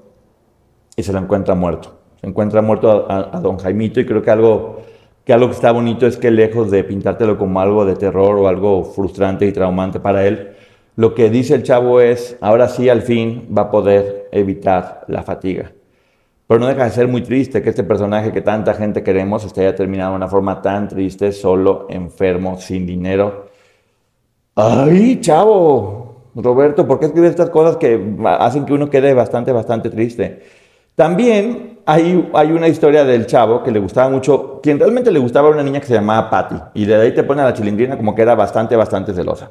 y 0.96 1.02
se 1.02 1.14
lo 1.14 1.18
encuentra 1.18 1.54
muerto. 1.54 1.98
Se 2.20 2.26
encuentra 2.26 2.60
muerto 2.60 3.06
a, 3.08 3.38
a 3.38 3.40
don 3.40 3.56
Jaimito 3.56 4.00
y 4.00 4.04
creo 4.04 4.20
que 4.20 4.30
algo 4.30 4.89
que 5.24 5.32
algo 5.32 5.48
que 5.48 5.54
está 5.54 5.72
bonito 5.72 6.06
es 6.06 6.16
que 6.16 6.30
lejos 6.30 6.70
de 6.70 6.84
pintártelo 6.84 7.38
como 7.38 7.60
algo 7.60 7.84
de 7.84 7.96
terror 7.96 8.38
o 8.38 8.48
algo 8.48 8.84
frustrante 8.84 9.46
y 9.46 9.52
traumante 9.52 10.00
para 10.00 10.26
él, 10.26 10.52
lo 10.96 11.14
que 11.14 11.30
dice 11.30 11.54
el 11.54 11.62
chavo 11.62 12.00
es, 12.00 12.36
ahora 12.40 12.68
sí 12.68 12.88
al 12.88 13.02
fin 13.02 13.48
va 13.56 13.62
a 13.62 13.70
poder 13.70 14.28
evitar 14.32 15.04
la 15.08 15.22
fatiga. 15.22 15.72
Pero 16.46 16.58
no 16.58 16.66
deja 16.66 16.84
de 16.84 16.90
ser 16.90 17.06
muy 17.06 17.22
triste 17.22 17.62
que 17.62 17.70
este 17.70 17.84
personaje 17.84 18.32
que 18.32 18.40
tanta 18.40 18.74
gente 18.74 19.04
queremos 19.04 19.44
esté 19.44 19.62
ya 19.62 19.74
terminado 19.74 20.10
de 20.10 20.16
una 20.16 20.28
forma 20.28 20.60
tan 20.60 20.88
triste, 20.88 21.30
solo, 21.30 21.86
enfermo, 21.88 22.58
sin 22.58 22.86
dinero. 22.86 23.46
¡Ay, 24.56 25.20
chavo! 25.20 26.24
Roberto, 26.34 26.86
¿por 26.86 26.98
qué 26.98 27.06
escribes 27.06 27.30
estas 27.30 27.50
cosas 27.50 27.76
que 27.76 28.16
hacen 28.24 28.64
que 28.64 28.72
uno 28.72 28.90
quede 28.90 29.14
bastante, 29.14 29.52
bastante 29.52 29.90
triste? 29.90 30.42
También 30.96 31.69
hay, 31.92 32.52
una 32.52 32.68
historia 32.68 33.04
del 33.04 33.26
chavo 33.26 33.64
que 33.64 33.72
le 33.72 33.80
gustaba 33.80 34.08
mucho, 34.08 34.60
quien 34.62 34.78
realmente 34.78 35.10
le 35.10 35.18
gustaba 35.18 35.48
a 35.48 35.50
una 35.50 35.62
niña 35.64 35.80
que 35.80 35.86
se 35.86 35.94
llamaba 35.94 36.30
Patty, 36.30 36.54
y 36.74 36.84
de 36.84 36.94
ahí 36.94 37.12
te 37.12 37.24
pone 37.24 37.42
a 37.42 37.46
la 37.46 37.52
chilindrina 37.52 37.96
como 37.96 38.14
que 38.14 38.22
era 38.22 38.36
bastante, 38.36 38.76
bastante 38.76 39.12
celosa. 39.12 39.50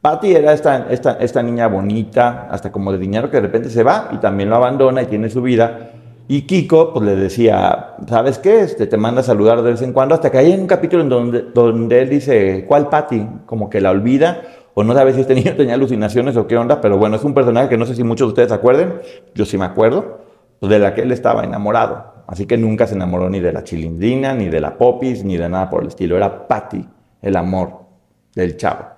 Patty 0.00 0.34
era 0.34 0.52
esta, 0.52 0.88
esta, 0.90 1.18
esta 1.20 1.40
niña 1.40 1.68
bonita, 1.68 2.48
hasta 2.50 2.72
como 2.72 2.90
de 2.90 2.98
dinero, 2.98 3.30
que 3.30 3.36
de 3.36 3.42
repente 3.42 3.70
se 3.70 3.84
va 3.84 4.08
y 4.12 4.16
también 4.16 4.50
lo 4.50 4.56
abandona 4.56 5.02
y 5.02 5.06
tiene 5.06 5.30
su 5.30 5.40
vida. 5.40 5.90
Y 6.26 6.42
Kiko 6.42 6.92
pues 6.92 7.04
le 7.04 7.16
decía, 7.16 7.94
¿sabes 8.08 8.38
qué? 8.38 8.60
Este, 8.60 8.86
te 8.86 8.96
manda 8.96 9.20
a 9.20 9.24
saludar 9.24 9.62
de 9.62 9.70
vez 9.70 9.82
en 9.82 9.92
cuando, 9.92 10.14
hasta 10.14 10.30
que 10.30 10.38
hay 10.38 10.52
un 10.52 10.66
capítulo 10.66 11.02
en 11.02 11.08
donde, 11.08 11.42
donde 11.54 12.02
él 12.02 12.08
dice, 12.08 12.64
¿cuál 12.66 12.88
Patty? 12.88 13.24
Como 13.46 13.70
que 13.70 13.80
la 13.80 13.90
olvida, 13.90 14.42
o 14.74 14.82
no 14.82 14.94
sabe 14.94 15.12
si 15.12 15.20
este 15.20 15.34
niño 15.36 15.54
tenía 15.56 15.74
alucinaciones 15.74 16.36
o 16.36 16.48
qué 16.48 16.56
onda, 16.56 16.80
pero 16.80 16.98
bueno, 16.98 17.16
es 17.16 17.24
un 17.24 17.34
personaje 17.34 17.68
que 17.68 17.76
no 17.76 17.86
sé 17.86 17.94
si 17.94 18.02
muchos 18.02 18.26
de 18.26 18.30
ustedes 18.30 18.52
acuerden, 18.52 18.94
yo 19.34 19.44
sí 19.44 19.58
me 19.58 19.64
acuerdo 19.64 20.17
de 20.60 20.78
la 20.78 20.94
que 20.94 21.02
él 21.02 21.12
estaba 21.12 21.44
enamorado. 21.44 22.24
Así 22.26 22.46
que 22.46 22.58
nunca 22.58 22.86
se 22.86 22.94
enamoró 22.94 23.30
ni 23.30 23.40
de 23.40 23.52
la 23.52 23.64
chilindrina, 23.64 24.34
ni 24.34 24.48
de 24.48 24.60
la 24.60 24.76
popis, 24.76 25.24
ni 25.24 25.36
de 25.36 25.48
nada 25.48 25.70
por 25.70 25.82
el 25.82 25.88
estilo. 25.88 26.16
Era 26.16 26.46
Patty, 26.46 26.86
el 27.22 27.36
amor 27.36 27.86
del 28.34 28.56
chavo 28.56 28.97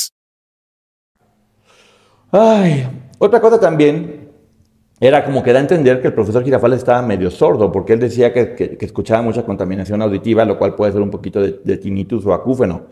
Ay, 2.31 2.87
otra 3.19 3.41
cosa 3.41 3.59
también 3.59 4.29
era 5.01 5.25
como 5.25 5.43
que 5.43 5.51
da 5.51 5.59
a 5.59 5.61
entender 5.61 5.99
que 5.99 6.07
el 6.07 6.13
profesor 6.13 6.43
Girafales 6.43 6.79
estaba 6.79 7.01
medio 7.01 7.29
sordo, 7.29 7.71
porque 7.71 7.93
él 7.93 7.99
decía 7.99 8.31
que, 8.31 8.77
escuchaba 8.79 9.21
mucha 9.21 9.43
contaminación 9.43 10.01
auditiva, 10.01 10.45
lo 10.45 10.57
cual 10.57 10.75
puede 10.75 10.93
ser 10.93 11.01
un 11.01 11.09
poquito 11.09 11.41
de, 11.41 11.77
tinnitus 11.77 12.25
o 12.25 12.33
acúfeno, 12.33 12.83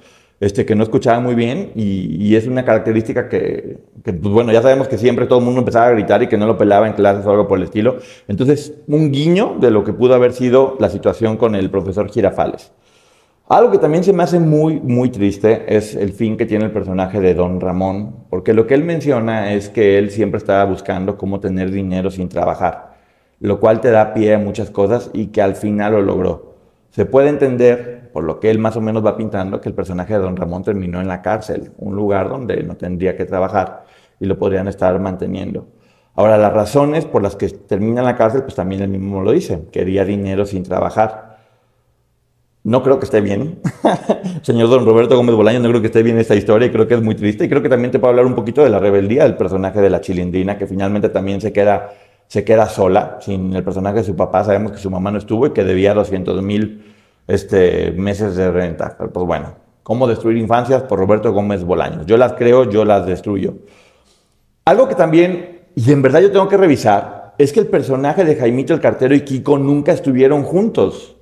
este, 0.41 0.65
que 0.65 0.75
no 0.75 0.83
escuchaba 0.83 1.19
muy 1.19 1.35
bien 1.35 1.71
y, 1.75 2.35
es 2.35 2.47
una 2.47 2.65
característica 2.65 3.29
que, 3.29 3.77
que, 4.03 4.11
pues 4.11 4.33
bueno, 4.33 4.51
ya 4.51 4.61
sabemos 4.61 4.87
que 4.87 4.97
siempre 4.97 5.25
todo 5.25 5.39
el 5.39 5.45
mundo 5.45 5.59
empezaba 5.59 5.87
a 5.87 5.91
gritar 5.91 6.21
y 6.23 6.27
que 6.27 6.37
no 6.37 6.47
lo 6.47 6.57
pelaba 6.57 6.87
en 6.87 6.93
clases 6.93 7.25
o 7.25 7.31
algo 7.31 7.47
por 7.47 7.59
el 7.59 7.65
estilo. 7.65 7.97
Entonces, 8.27 8.73
un 8.87 9.11
guiño 9.11 9.55
de 9.59 9.71
lo 9.71 9.83
que 9.85 9.93
pudo 9.93 10.15
haber 10.15 10.33
sido 10.33 10.75
la 10.79 10.89
situación 10.89 11.37
con 11.37 11.55
el 11.55 11.69
profesor 11.69 12.09
Girafales. 12.11 12.71
Algo 13.49 13.71
que 13.71 13.79
también 13.79 14.03
se 14.03 14.13
me 14.13 14.21
hace 14.21 14.39
muy, 14.39 14.79
muy 14.79 15.09
triste 15.09 15.75
es 15.75 15.95
el 15.95 16.13
fin 16.13 16.37
que 16.37 16.45
tiene 16.45 16.65
el 16.65 16.71
personaje 16.71 17.19
de 17.19 17.33
Don 17.33 17.59
Ramón, 17.59 18.27
porque 18.29 18.53
lo 18.53 18.67
que 18.67 18.75
él 18.75 18.83
menciona 18.83 19.53
es 19.53 19.69
que 19.69 19.97
él 19.97 20.11
siempre 20.11 20.37
estaba 20.37 20.65
buscando 20.65 21.17
cómo 21.17 21.39
tener 21.39 21.71
dinero 21.71 22.11
sin 22.11 22.29
trabajar, 22.29 22.93
lo 23.39 23.59
cual 23.59 23.81
te 23.81 23.89
da 23.89 24.13
pie 24.13 24.35
a 24.35 24.37
muchas 24.37 24.69
cosas 24.69 25.09
y 25.13 25.27
que 25.29 25.41
al 25.41 25.55
final 25.55 25.93
lo 25.93 26.03
logró. 26.03 26.57
Se 26.91 27.05
puede 27.05 27.29
entender, 27.29 28.11
por 28.13 28.23
lo 28.23 28.39
que 28.39 28.51
él 28.51 28.59
más 28.59 28.77
o 28.77 28.81
menos 28.81 29.03
va 29.03 29.17
pintando, 29.17 29.59
que 29.59 29.69
el 29.69 29.73
personaje 29.73 30.13
de 30.13 30.19
Don 30.19 30.37
Ramón 30.37 30.61
terminó 30.61 31.01
en 31.01 31.07
la 31.07 31.23
cárcel, 31.23 31.71
un 31.79 31.95
lugar 31.95 32.29
donde 32.29 32.61
no 32.61 32.75
tendría 32.77 33.17
que 33.17 33.25
trabajar 33.25 33.85
y 34.19 34.27
lo 34.27 34.37
podrían 34.37 34.67
estar 34.67 34.99
manteniendo. 34.99 35.65
Ahora, 36.13 36.37
las 36.37 36.53
razones 36.53 37.05
por 37.05 37.23
las 37.23 37.35
que 37.35 37.49
termina 37.49 38.01
en 38.01 38.05
la 38.05 38.15
cárcel, 38.15 38.43
pues 38.43 38.53
también 38.53 38.83
él 38.83 38.89
mismo 38.89 39.23
lo 39.23 39.31
dice, 39.31 39.63
quería 39.71 40.05
dinero 40.05 40.45
sin 40.45 40.61
trabajar. 40.61 41.28
No 42.69 42.83
creo 42.83 42.99
que 42.99 43.05
esté 43.05 43.19
bien. 43.19 43.61
Señor 44.43 44.69
don 44.69 44.85
Roberto 44.85 45.15
Gómez 45.17 45.33
Bolaño, 45.33 45.59
no 45.59 45.69
creo 45.69 45.81
que 45.81 45.87
esté 45.87 46.03
bien 46.03 46.19
esta 46.19 46.35
historia 46.35 46.67
y 46.67 46.71
creo 46.71 46.87
que 46.87 46.93
es 46.93 47.01
muy 47.01 47.15
triste. 47.15 47.45
Y 47.45 47.49
creo 47.49 47.63
que 47.63 47.67
también 47.67 47.89
te 47.89 47.97
puedo 47.97 48.11
hablar 48.11 48.27
un 48.27 48.35
poquito 48.35 48.63
de 48.63 48.69
la 48.69 48.77
rebeldía 48.77 49.23
del 49.23 49.35
personaje 49.37 49.81
de 49.81 49.89
la 49.89 50.01
chilindrina, 50.01 50.55
que 50.55 50.67
finalmente 50.67 51.09
también 51.09 51.41
se 51.41 51.51
queda, 51.51 51.89
se 52.27 52.43
queda 52.43 52.69
sola, 52.69 53.17
sin 53.21 53.55
el 53.55 53.63
personaje 53.63 53.97
de 53.97 54.03
su 54.03 54.15
papá. 54.15 54.43
Sabemos 54.43 54.73
que 54.73 54.77
su 54.77 54.91
mamá 54.91 55.09
no 55.09 55.17
estuvo 55.17 55.47
y 55.47 55.49
que 55.49 55.63
debía 55.63 55.95
200 55.95 56.43
mil 56.43 56.93
este, 57.27 57.91
meses 57.93 58.35
de 58.35 58.51
renta. 58.51 58.93
Pero 58.95 59.11
pues 59.11 59.25
bueno, 59.25 59.55
¿cómo 59.81 60.05
destruir 60.05 60.37
infancias? 60.37 60.83
Por 60.83 60.99
Roberto 60.99 61.33
Gómez 61.33 61.63
Bolaños. 61.63 62.05
Yo 62.05 62.17
las 62.17 62.33
creo, 62.33 62.69
yo 62.69 62.85
las 62.85 63.03
destruyo. 63.07 63.55
Algo 64.65 64.87
que 64.87 64.93
también, 64.93 65.61
y 65.73 65.91
en 65.91 66.03
verdad 66.03 66.21
yo 66.21 66.31
tengo 66.31 66.47
que 66.47 66.57
revisar, 66.57 67.33
es 67.39 67.51
que 67.51 67.61
el 67.61 67.67
personaje 67.67 68.23
de 68.25 68.35
Jaimito 68.35 68.75
el 68.75 68.79
Cartero 68.79 69.15
y 69.15 69.21
Kiko 69.21 69.57
nunca 69.57 69.91
estuvieron 69.91 70.43
juntos. 70.43 71.15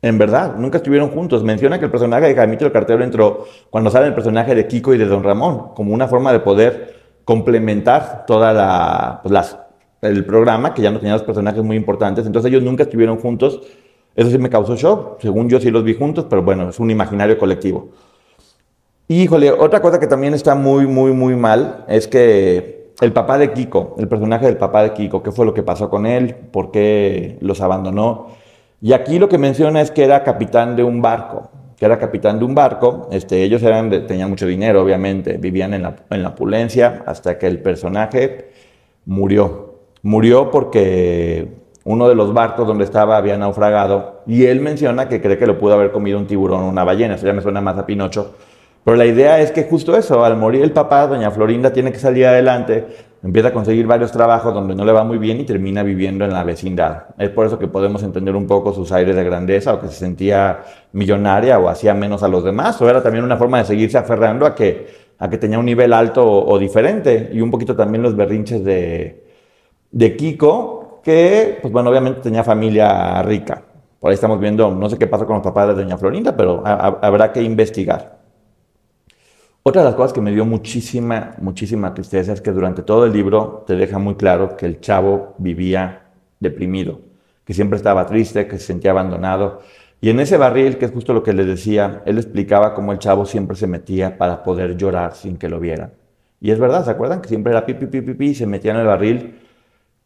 En 0.00 0.16
verdad, 0.16 0.54
nunca 0.56 0.78
estuvieron 0.78 1.10
juntos. 1.10 1.42
Menciona 1.42 1.78
que 1.78 1.86
el 1.86 1.90
personaje 1.90 2.28
de 2.28 2.34
Jaimito 2.34 2.64
el 2.64 2.72
Cartero 2.72 3.02
entró 3.02 3.46
cuando 3.70 3.90
sale 3.90 4.06
el 4.06 4.14
personaje 4.14 4.54
de 4.54 4.66
Kiko 4.66 4.94
y 4.94 4.98
de 4.98 5.06
Don 5.06 5.24
Ramón, 5.24 5.74
como 5.74 5.92
una 5.92 6.06
forma 6.06 6.32
de 6.32 6.40
poder 6.40 6.94
complementar 7.24 8.24
toda 8.26 8.52
la, 8.52 9.20
pues, 9.22 9.56
el 10.02 10.24
programa, 10.24 10.72
que 10.72 10.82
ya 10.82 10.90
no 10.90 10.98
tenía 10.98 11.14
los 11.14 11.24
personajes 11.24 11.62
muy 11.62 11.76
importantes. 11.76 12.26
Entonces 12.26 12.48
ellos 12.50 12.62
nunca 12.62 12.84
estuvieron 12.84 13.18
juntos. 13.18 13.60
Eso 14.14 14.30
sí 14.30 14.38
me 14.38 14.48
causó 14.48 14.76
shock. 14.76 15.20
Según 15.20 15.48
yo 15.48 15.60
sí 15.60 15.70
los 15.70 15.82
vi 15.82 15.94
juntos, 15.94 16.26
pero 16.30 16.42
bueno, 16.42 16.70
es 16.70 16.78
un 16.78 16.90
imaginario 16.90 17.36
colectivo. 17.36 17.88
híjole, 19.08 19.50
otra 19.50 19.80
cosa 19.80 19.98
que 19.98 20.06
también 20.06 20.34
está 20.34 20.54
muy, 20.54 20.86
muy, 20.86 21.12
muy 21.12 21.34
mal 21.34 21.84
es 21.88 22.06
que 22.06 22.92
el 23.00 23.12
papá 23.12 23.38
de 23.38 23.52
Kiko, 23.52 23.96
el 23.98 24.08
personaje 24.08 24.46
del 24.46 24.56
papá 24.56 24.82
de 24.82 24.92
Kiko, 24.92 25.22
¿qué 25.22 25.32
fue 25.32 25.44
lo 25.44 25.54
que 25.54 25.62
pasó 25.62 25.88
con 25.90 26.06
él? 26.06 26.34
¿Por 26.34 26.70
qué 26.70 27.38
los 27.40 27.60
abandonó? 27.60 28.28
Y 28.80 28.92
aquí 28.92 29.18
lo 29.18 29.28
que 29.28 29.38
menciona 29.38 29.80
es 29.80 29.90
que 29.90 30.04
era 30.04 30.22
capitán 30.22 30.76
de 30.76 30.84
un 30.84 31.02
barco, 31.02 31.50
que 31.76 31.84
era 31.84 31.98
capitán 31.98 32.38
de 32.38 32.44
un 32.44 32.54
barco, 32.54 33.08
este, 33.10 33.42
ellos 33.42 33.62
eran 33.62 33.90
tenían 34.06 34.30
mucho 34.30 34.46
dinero, 34.46 34.82
obviamente, 34.82 35.36
vivían 35.36 35.74
en 35.74 35.82
la, 35.82 35.96
en 36.10 36.22
la 36.22 36.30
opulencia 36.30 37.02
hasta 37.06 37.38
que 37.38 37.46
el 37.46 37.60
personaje 37.60 38.50
murió. 39.04 39.74
Murió 40.02 40.50
porque 40.50 41.48
uno 41.84 42.08
de 42.08 42.14
los 42.14 42.32
barcos 42.32 42.66
donde 42.66 42.84
estaba 42.84 43.16
había 43.16 43.36
naufragado 43.36 44.22
y 44.26 44.44
él 44.44 44.60
menciona 44.60 45.08
que 45.08 45.20
cree 45.20 45.38
que 45.38 45.46
lo 45.46 45.58
pudo 45.58 45.74
haber 45.74 45.90
comido 45.90 46.18
un 46.18 46.26
tiburón 46.26 46.62
o 46.62 46.68
una 46.68 46.84
ballena, 46.84 47.14
eso 47.14 47.26
ya 47.26 47.32
me 47.32 47.42
suena 47.42 47.60
más 47.60 47.78
a 47.78 47.86
Pinocho. 47.86 48.34
Pero 48.84 48.96
la 48.96 49.06
idea 49.06 49.40
es 49.40 49.50
que 49.50 49.64
justo 49.64 49.96
eso, 49.96 50.24
al 50.24 50.36
morir 50.36 50.62
el 50.62 50.72
papá, 50.72 51.06
doña 51.06 51.30
Florinda 51.30 51.72
tiene 51.72 51.92
que 51.92 51.98
salir 51.98 52.26
adelante, 52.26 52.86
empieza 53.22 53.48
a 53.48 53.52
conseguir 53.52 53.86
varios 53.86 54.12
trabajos 54.12 54.54
donde 54.54 54.74
no 54.74 54.84
le 54.84 54.92
va 54.92 55.04
muy 55.04 55.18
bien 55.18 55.40
y 55.40 55.44
termina 55.44 55.82
viviendo 55.82 56.24
en 56.24 56.32
la 56.32 56.44
vecindad. 56.44 57.06
Es 57.18 57.30
por 57.30 57.46
eso 57.46 57.58
que 57.58 57.66
podemos 57.66 58.02
entender 58.02 58.36
un 58.36 58.46
poco 58.46 58.72
sus 58.72 58.92
aires 58.92 59.16
de 59.16 59.24
grandeza 59.24 59.74
o 59.74 59.80
que 59.80 59.88
se 59.88 59.94
sentía 59.94 60.60
millonaria 60.92 61.58
o 61.58 61.68
hacía 61.68 61.94
menos 61.94 62.22
a 62.22 62.28
los 62.28 62.44
demás, 62.44 62.80
o 62.80 62.88
era 62.88 63.02
también 63.02 63.24
una 63.24 63.36
forma 63.36 63.58
de 63.58 63.64
seguirse 63.64 63.98
aferrando 63.98 64.46
a 64.46 64.54
que, 64.54 64.86
a 65.18 65.28
que 65.28 65.38
tenía 65.38 65.58
un 65.58 65.66
nivel 65.66 65.92
alto 65.92 66.24
o, 66.24 66.58
diferente 66.58 67.30
y 67.32 67.40
un 67.40 67.50
poquito 67.50 67.74
también 67.74 68.02
los 68.02 68.14
berrinches 68.16 68.64
de, 68.64 69.24
de 69.90 70.16
Kiko, 70.16 71.00
que 71.02 71.58
pues 71.60 71.72
bueno, 71.72 71.90
obviamente 71.90 72.20
tenía 72.20 72.44
familia 72.44 73.22
rica. 73.22 73.62
Por 73.98 74.10
ahí 74.10 74.14
estamos 74.14 74.38
viendo, 74.38 74.70
no 74.70 74.88
sé 74.88 74.96
qué 74.96 75.08
pasó 75.08 75.26
con 75.26 75.36
los 75.36 75.44
papás 75.44 75.68
de 75.68 75.74
Doña 75.74 75.98
Florinda, 75.98 76.36
pero 76.36 76.62
habrá 76.64 77.32
que 77.32 77.42
investigar. 77.42 78.17
Otra 79.68 79.82
de 79.82 79.88
las 79.88 79.96
cosas 79.96 80.14
que 80.14 80.22
me 80.22 80.32
dio 80.32 80.46
muchísima, 80.46 81.34
muchísima 81.42 81.92
tristeza 81.92 82.32
es 82.32 82.40
que 82.40 82.52
durante 82.52 82.80
todo 82.80 83.04
el 83.04 83.12
libro 83.12 83.64
te 83.66 83.76
deja 83.76 83.98
muy 83.98 84.14
claro 84.14 84.56
que 84.56 84.64
el 84.64 84.80
chavo 84.80 85.34
vivía 85.36 86.04
deprimido, 86.40 87.02
que 87.44 87.52
siempre 87.52 87.76
estaba 87.76 88.06
triste, 88.06 88.46
que 88.46 88.58
se 88.58 88.64
sentía 88.64 88.92
abandonado. 88.92 89.60
Y 90.00 90.08
en 90.08 90.20
ese 90.20 90.38
barril, 90.38 90.78
que 90.78 90.86
es 90.86 90.90
justo 90.90 91.12
lo 91.12 91.22
que 91.22 91.34
le 91.34 91.44
decía, 91.44 92.02
él 92.06 92.16
explicaba 92.16 92.72
cómo 92.72 92.92
el 92.92 92.98
chavo 92.98 93.26
siempre 93.26 93.58
se 93.58 93.66
metía 93.66 94.16
para 94.16 94.42
poder 94.42 94.74
llorar 94.74 95.14
sin 95.14 95.36
que 95.36 95.50
lo 95.50 95.60
vieran. 95.60 95.92
Y 96.40 96.50
es 96.50 96.58
verdad, 96.58 96.86
¿se 96.86 96.90
acuerdan? 96.90 97.20
Que 97.20 97.28
siempre 97.28 97.52
era 97.52 97.66
pipi, 97.66 97.84
pipi, 97.88 98.12
pipi, 98.12 98.28
y 98.28 98.34
se 98.34 98.46
metía 98.46 98.70
en 98.70 98.78
el 98.78 98.86
barril. 98.86 99.34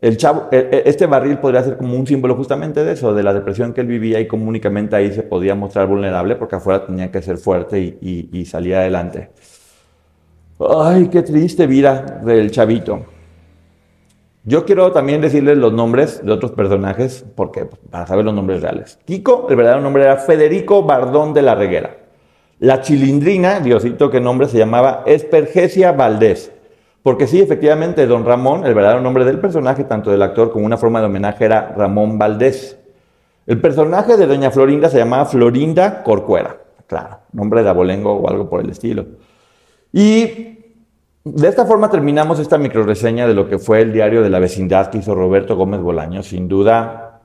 El 0.03 0.17
chavo, 0.17 0.49
e, 0.51 0.57
e, 0.57 0.83
este 0.87 1.07
barril 1.07 1.39
podría 1.39 1.63
ser 1.63 1.77
como 1.77 1.97
un 1.97 2.05
símbolo 2.07 2.35
justamente 2.35 2.85
de 2.85 2.93
eso, 2.93 3.15
de 3.15 3.23
la 3.23 3.33
depresión 3.33 3.73
que 3.73 3.83
él 3.83 3.87
vivía 3.87 4.19
y 4.19 4.27
cómo 4.27 4.49
únicamente 4.49 4.97
ahí 4.97 5.13
se 5.13 5.23
podía 5.23 5.55
mostrar 5.55 5.87
vulnerable 5.87 6.35
porque 6.35 6.57
afuera 6.57 6.85
tenía 6.85 7.13
que 7.13 7.23
ser 7.23 7.39
fuerte 7.39 7.79
y, 7.79 8.29
y 8.33 8.45
salir 8.45 8.75
adelante. 8.75 9.31
Ay, 10.59 11.07
qué 11.07 11.23
triste 11.23 11.69
vida 11.69 12.21
del 12.25 12.51
chavito. 12.51 13.07
Yo 14.43 14.65
quiero 14.65 14.91
también 14.91 15.21
decirles 15.21 15.57
los 15.57 15.73
nombres 15.73 16.21
de 16.25 16.33
otros 16.33 16.51
personajes, 16.51 17.25
porque 17.37 17.69
para 17.89 18.05
saber 18.09 18.25
los 18.25 18.35
nombres 18.35 18.61
reales. 18.61 18.99
Kiko, 19.05 19.47
el 19.51 19.55
verdadero 19.55 19.83
nombre 19.83 20.03
era 20.03 20.17
Federico 20.17 20.83
Bardón 20.83 21.33
de 21.33 21.43
la 21.43 21.55
Reguera. 21.55 21.97
La 22.59 22.81
chilindrina, 22.81 23.61
Diosito, 23.61 24.11
qué 24.11 24.21
nombre 24.21 24.49
se 24.49 24.59
llamaba, 24.59 25.05
Espergesia 25.07 25.93
Valdés. 25.93 26.51
Porque 27.03 27.27
sí, 27.27 27.41
efectivamente, 27.41 28.07
don 28.07 28.25
Ramón, 28.25 28.65
el 28.65 28.75
verdadero 28.75 29.01
nombre 29.01 29.25
del 29.25 29.41
personaje, 29.41 29.85
tanto 29.85 30.11
del 30.11 30.23
actor 30.23 30.53
como 30.53 30.65
una 30.65 30.77
forma 30.77 31.01
de 31.01 31.07
homenaje, 31.07 31.45
era 31.45 31.75
Ramón 31.77 32.17
Valdés. 32.17 32.79
El 33.47 33.61
personaje 33.61 34.17
de 34.17 34.27
doña 34.27 34.53
Florinda 34.53 34.89
se 34.89 34.99
llamaba 34.99 35.25
Florinda 35.25 36.03
Corcuera. 36.05 36.57
Claro, 36.87 37.19
nombre 37.33 37.63
de 37.63 37.71
abolengo 37.71 38.13
o 38.13 38.29
algo 38.29 38.49
por 38.49 38.61
el 38.61 38.71
estilo. 38.71 39.07
Y 39.93 40.59
de 41.25 41.49
esta 41.49 41.67
forma 41.67 41.91
terminamos 41.91 42.39
esta 42.39 42.57
microreseña 42.57 43.27
de 43.27 43.35
lo 43.35 43.49
que 43.49 43.59
fue 43.59 43.81
el 43.81 43.93
diario 43.93 44.23
de 44.23 44.31
la 44.31 44.39
vecindad 44.39 44.89
que 44.89 44.99
hizo 44.99 45.15
Roberto 45.15 45.57
Gómez 45.57 45.81
Bolaño. 45.81 46.23
Sin 46.23 46.47
duda, 46.47 47.21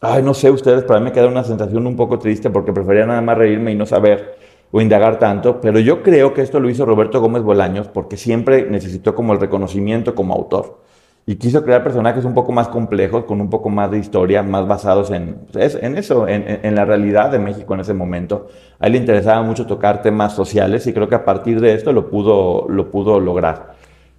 ay, 0.00 0.22
no 0.22 0.34
sé 0.34 0.50
ustedes, 0.50 0.84
para 0.84 1.00
mí 1.00 1.06
me 1.06 1.12
queda 1.12 1.26
una 1.26 1.42
sensación 1.42 1.86
un 1.86 1.96
poco 1.96 2.18
triste 2.18 2.50
porque 2.50 2.72
prefería 2.72 3.06
nada 3.06 3.20
más 3.20 3.36
reírme 3.36 3.72
y 3.72 3.74
no 3.74 3.86
saber 3.86 4.36
o 4.76 4.80
indagar 4.80 5.20
tanto, 5.20 5.60
pero 5.60 5.78
yo 5.78 6.02
creo 6.02 6.34
que 6.34 6.42
esto 6.42 6.58
lo 6.58 6.68
hizo 6.68 6.84
Roberto 6.84 7.20
Gómez 7.20 7.44
Bolaños 7.44 7.86
porque 7.86 8.16
siempre 8.16 8.68
necesitó 8.68 9.14
como 9.14 9.32
el 9.32 9.38
reconocimiento 9.38 10.16
como 10.16 10.34
autor 10.34 10.80
y 11.26 11.36
quiso 11.36 11.62
crear 11.62 11.84
personajes 11.84 12.24
un 12.24 12.34
poco 12.34 12.50
más 12.50 12.66
complejos, 12.66 13.24
con 13.24 13.40
un 13.40 13.48
poco 13.48 13.70
más 13.70 13.92
de 13.92 13.98
historia, 13.98 14.42
más 14.42 14.66
basados 14.66 15.12
en, 15.12 15.46
en 15.54 15.96
eso, 15.96 16.26
en, 16.26 16.74
la 16.74 16.84
realidad 16.84 17.30
de 17.30 17.38
México 17.38 17.72
en 17.74 17.80
ese 17.80 17.94
momento. 17.94 18.48
A 18.80 18.88
él 18.88 18.94
le 18.94 18.98
interesaba 18.98 19.42
mucho 19.42 19.64
tocar 19.64 20.02
temas 20.02 20.34
sociales 20.34 20.88
y 20.88 20.92
creo 20.92 21.08
que 21.08 21.14
a 21.14 21.24
partir 21.24 21.60
de 21.60 21.74
esto 21.74 21.92
lo 21.92 22.10
pudo, 22.10 22.66
lo 22.68 22.90
pudo 22.90 23.20
lograr. 23.20 23.73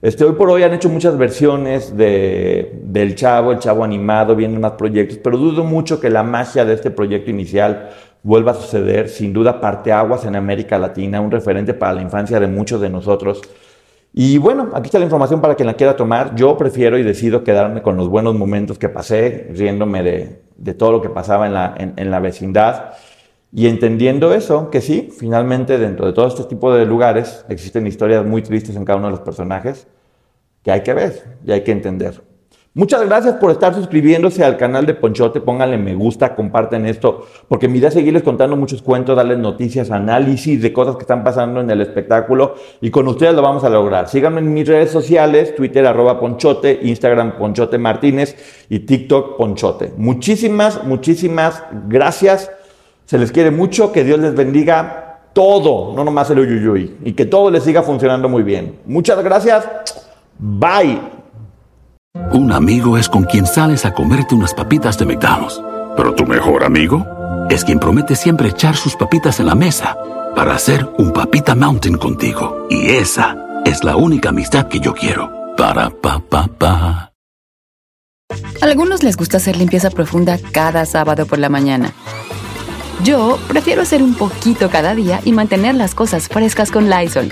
Este, 0.06 0.24
hoy 0.24 0.34
por 0.34 0.52
hoy 0.52 0.62
han 0.62 0.72
hecho 0.72 0.88
muchas 0.88 1.18
versiones 1.18 1.98
de, 1.98 2.80
del 2.84 3.16
Chavo, 3.16 3.52
el 3.52 3.58
Chavo 3.58 3.84
animado, 3.84 4.36
vienen 4.36 4.62
más 4.62 4.74
proyectos, 4.74 5.18
pero 5.18 5.36
dudo 5.36 5.64
mucho 5.64 6.00
que 6.00 6.12
la 6.12 6.22
magia 6.22 6.64
de 6.64 6.76
este 6.76 6.92
proyecto 6.92 7.32
inicial 7.32 7.90
vuelva 8.22 8.52
a 8.52 8.54
suceder. 8.54 9.10
Sin 9.10 9.34
duda, 9.34 9.60
parte 9.60 9.92
aguas 9.92 10.24
en 10.26 10.36
América 10.36 10.78
Latina, 10.78 11.20
un 11.22 11.32
referente 11.32 11.74
para 11.74 11.94
la 11.94 12.04
infancia 12.04 12.40
de 12.40 12.46
muchos 12.46 12.82
de 12.82 12.92
nosotros. 12.92 13.42
Y 14.14 14.38
bueno, 14.38 14.70
aquí 14.76 14.90
está 14.90 15.00
la 15.00 15.06
información 15.06 15.42
para 15.42 15.56
quien 15.56 15.66
la 15.66 15.74
quiera 15.74 15.96
tomar. 15.96 16.36
Yo 16.36 16.56
prefiero 16.56 17.00
y 17.00 17.02
decido 17.02 17.44
quedarme 17.44 17.82
con 17.82 17.98
los 17.98 18.08
buenos 18.08 18.36
momentos 18.36 18.78
que 18.78 18.90
pasé, 18.90 19.50
riéndome 19.56 20.04
de, 20.04 20.74
todo 20.76 20.92
lo 20.92 21.02
que 21.02 21.10
pasaba 21.10 21.48
en 21.48 21.56
la, 21.56 21.74
en, 21.76 22.12
la 22.12 22.20
vecindad 22.20 22.92
y 23.52 23.66
entendiendo 23.66 24.36
eso, 24.36 24.70
que 24.70 24.82
sí, 24.82 25.10
finalmente 25.18 25.80
dentro 25.80 26.06
de 26.06 26.14
todo 26.14 26.28
este 26.28 26.44
tipo 26.44 26.72
de 26.76 26.86
lugares 26.86 27.44
existen 27.50 27.88
historias 27.88 28.24
muy 28.24 28.44
tristes 28.44 28.76
en 28.76 28.86
cada 28.86 29.00
uno 29.00 29.08
de 29.08 29.12
los 29.12 29.22
personajes 29.22 29.88
que 30.66 30.72
hay 30.72 30.82
que 30.82 30.94
ver 30.96 31.24
y 31.46 31.52
hay 31.52 31.62
que 31.62 31.72
entender. 31.72 32.22
Muchas 32.74 33.06
gracias 33.06 33.36
por 33.36 33.52
estar 33.52 33.74
suscribiéndose 33.74 34.44
al 34.44 34.58
canal 34.58 34.86
de 34.86 34.96
Ponchote. 34.96 35.40
Pónganle 35.40 35.78
me 35.78 35.96
gusta, 35.96 36.36
comparten 36.36 36.86
esto, 36.86 37.26
porque 37.48 37.70
mi 37.70 37.78
idea 37.78 37.88
es 37.88 37.94
seguirles 37.94 38.24
contando 38.24 38.58
muchos 38.58 38.82
cuentos, 38.82 39.16
darles 39.16 39.38
noticias, 39.38 39.92
análisis 39.92 40.62
de 40.62 40.74
cosas 40.74 40.98
que 40.98 41.04
están 41.04 41.24
pasando 41.24 41.62
en 41.62 41.70
el 41.70 41.80
espectáculo 41.80 42.56
y 42.82 42.90
con 42.90 43.08
ustedes 43.08 43.34
lo 43.34 43.42
vamos 43.42 43.64
a 43.64 43.70
lograr. 43.70 44.10
Síganme 44.10 44.40
en 44.40 44.54
mis 44.54 44.68
redes 44.68 44.92
sociales, 44.92 45.56
Twitter 45.56 45.86
arroba 45.86 46.20
Ponchote, 46.20 46.80
Instagram 46.82 47.38
Ponchote 47.38 47.78
Martínez 47.78 48.36
y 48.68 48.80
TikTok 48.80 49.38
Ponchote. 49.38 49.94
Muchísimas, 49.96 50.84
muchísimas 50.84 51.64
gracias. 51.88 52.52
Se 53.06 53.18
les 53.18 53.32
quiere 53.32 53.52
mucho, 53.52 53.94
que 53.94 54.04
Dios 54.04 54.20
les 54.20 54.36
bendiga 54.36 55.22
todo, 55.32 55.94
no 55.96 56.04
nomás 56.04 56.30
el 56.32 56.40
uyuyuy, 56.40 56.98
y 57.06 57.14
que 57.14 57.26
todo 57.26 57.52
les 57.52 57.64
siga 57.64 57.84
funcionando 57.84 58.28
muy 58.28 58.44
bien. 58.44 58.80
Muchas 58.86 59.24
gracias. 59.24 59.66
Bye. 60.40 61.02
Un 62.32 62.52
amigo 62.52 62.98
es 62.98 63.10
con 63.10 63.24
quien 63.24 63.46
sales 63.46 63.86
a 63.86 63.94
comerte 63.94 64.36
unas 64.36 64.54
papitas 64.54 64.98
de 64.98 65.06
McDonald's. 65.06 65.62
Pero 65.96 66.14
tu 66.14 66.26
mejor 66.26 66.64
amigo 66.64 67.06
es 67.50 67.64
quien 67.64 67.80
promete 67.80 68.16
siempre 68.16 68.50
echar 68.50 68.76
sus 68.76 68.96
papitas 68.96 69.40
en 69.40 69.48
la 69.48 69.56
mesa 69.56 69.98
para 70.36 70.56
hacer 70.56 70.90
un 70.98 71.14
papita 71.14 71.56
mountain 71.56 71.98
contigo. 71.98 72.68
Y 72.70 72.90
esa 72.90 73.36
es 73.66 73.84
la 73.84 73.96
única 73.96 74.30
amistad 74.30 74.68
que 74.68 74.80
yo 74.80 74.94
quiero. 74.94 75.32
Para 75.56 75.90
pa 75.90 76.20
pa 76.20 76.48
pa. 76.48 77.12
Algunos 78.62 79.04
les 79.04 79.16
gusta 79.16 79.38
hacer 79.38 79.56
limpieza 79.56 79.90
profunda 79.90 80.38
cada 80.52 80.86
sábado 80.86 81.26
por 81.26 81.40
la 81.40 81.50
mañana. 81.50 81.94
Yo 83.04 83.38
prefiero 83.48 83.84
hacer 83.84 84.02
un 84.02 84.16
poquito 84.16 84.70
cada 84.70 84.96
día 84.96 85.22
y 85.24 85.32
mantener 85.32 85.76
las 85.76 85.94
cosas 85.94 86.28
frescas 86.28 86.72
con 86.72 86.90
Lysol. 86.90 87.32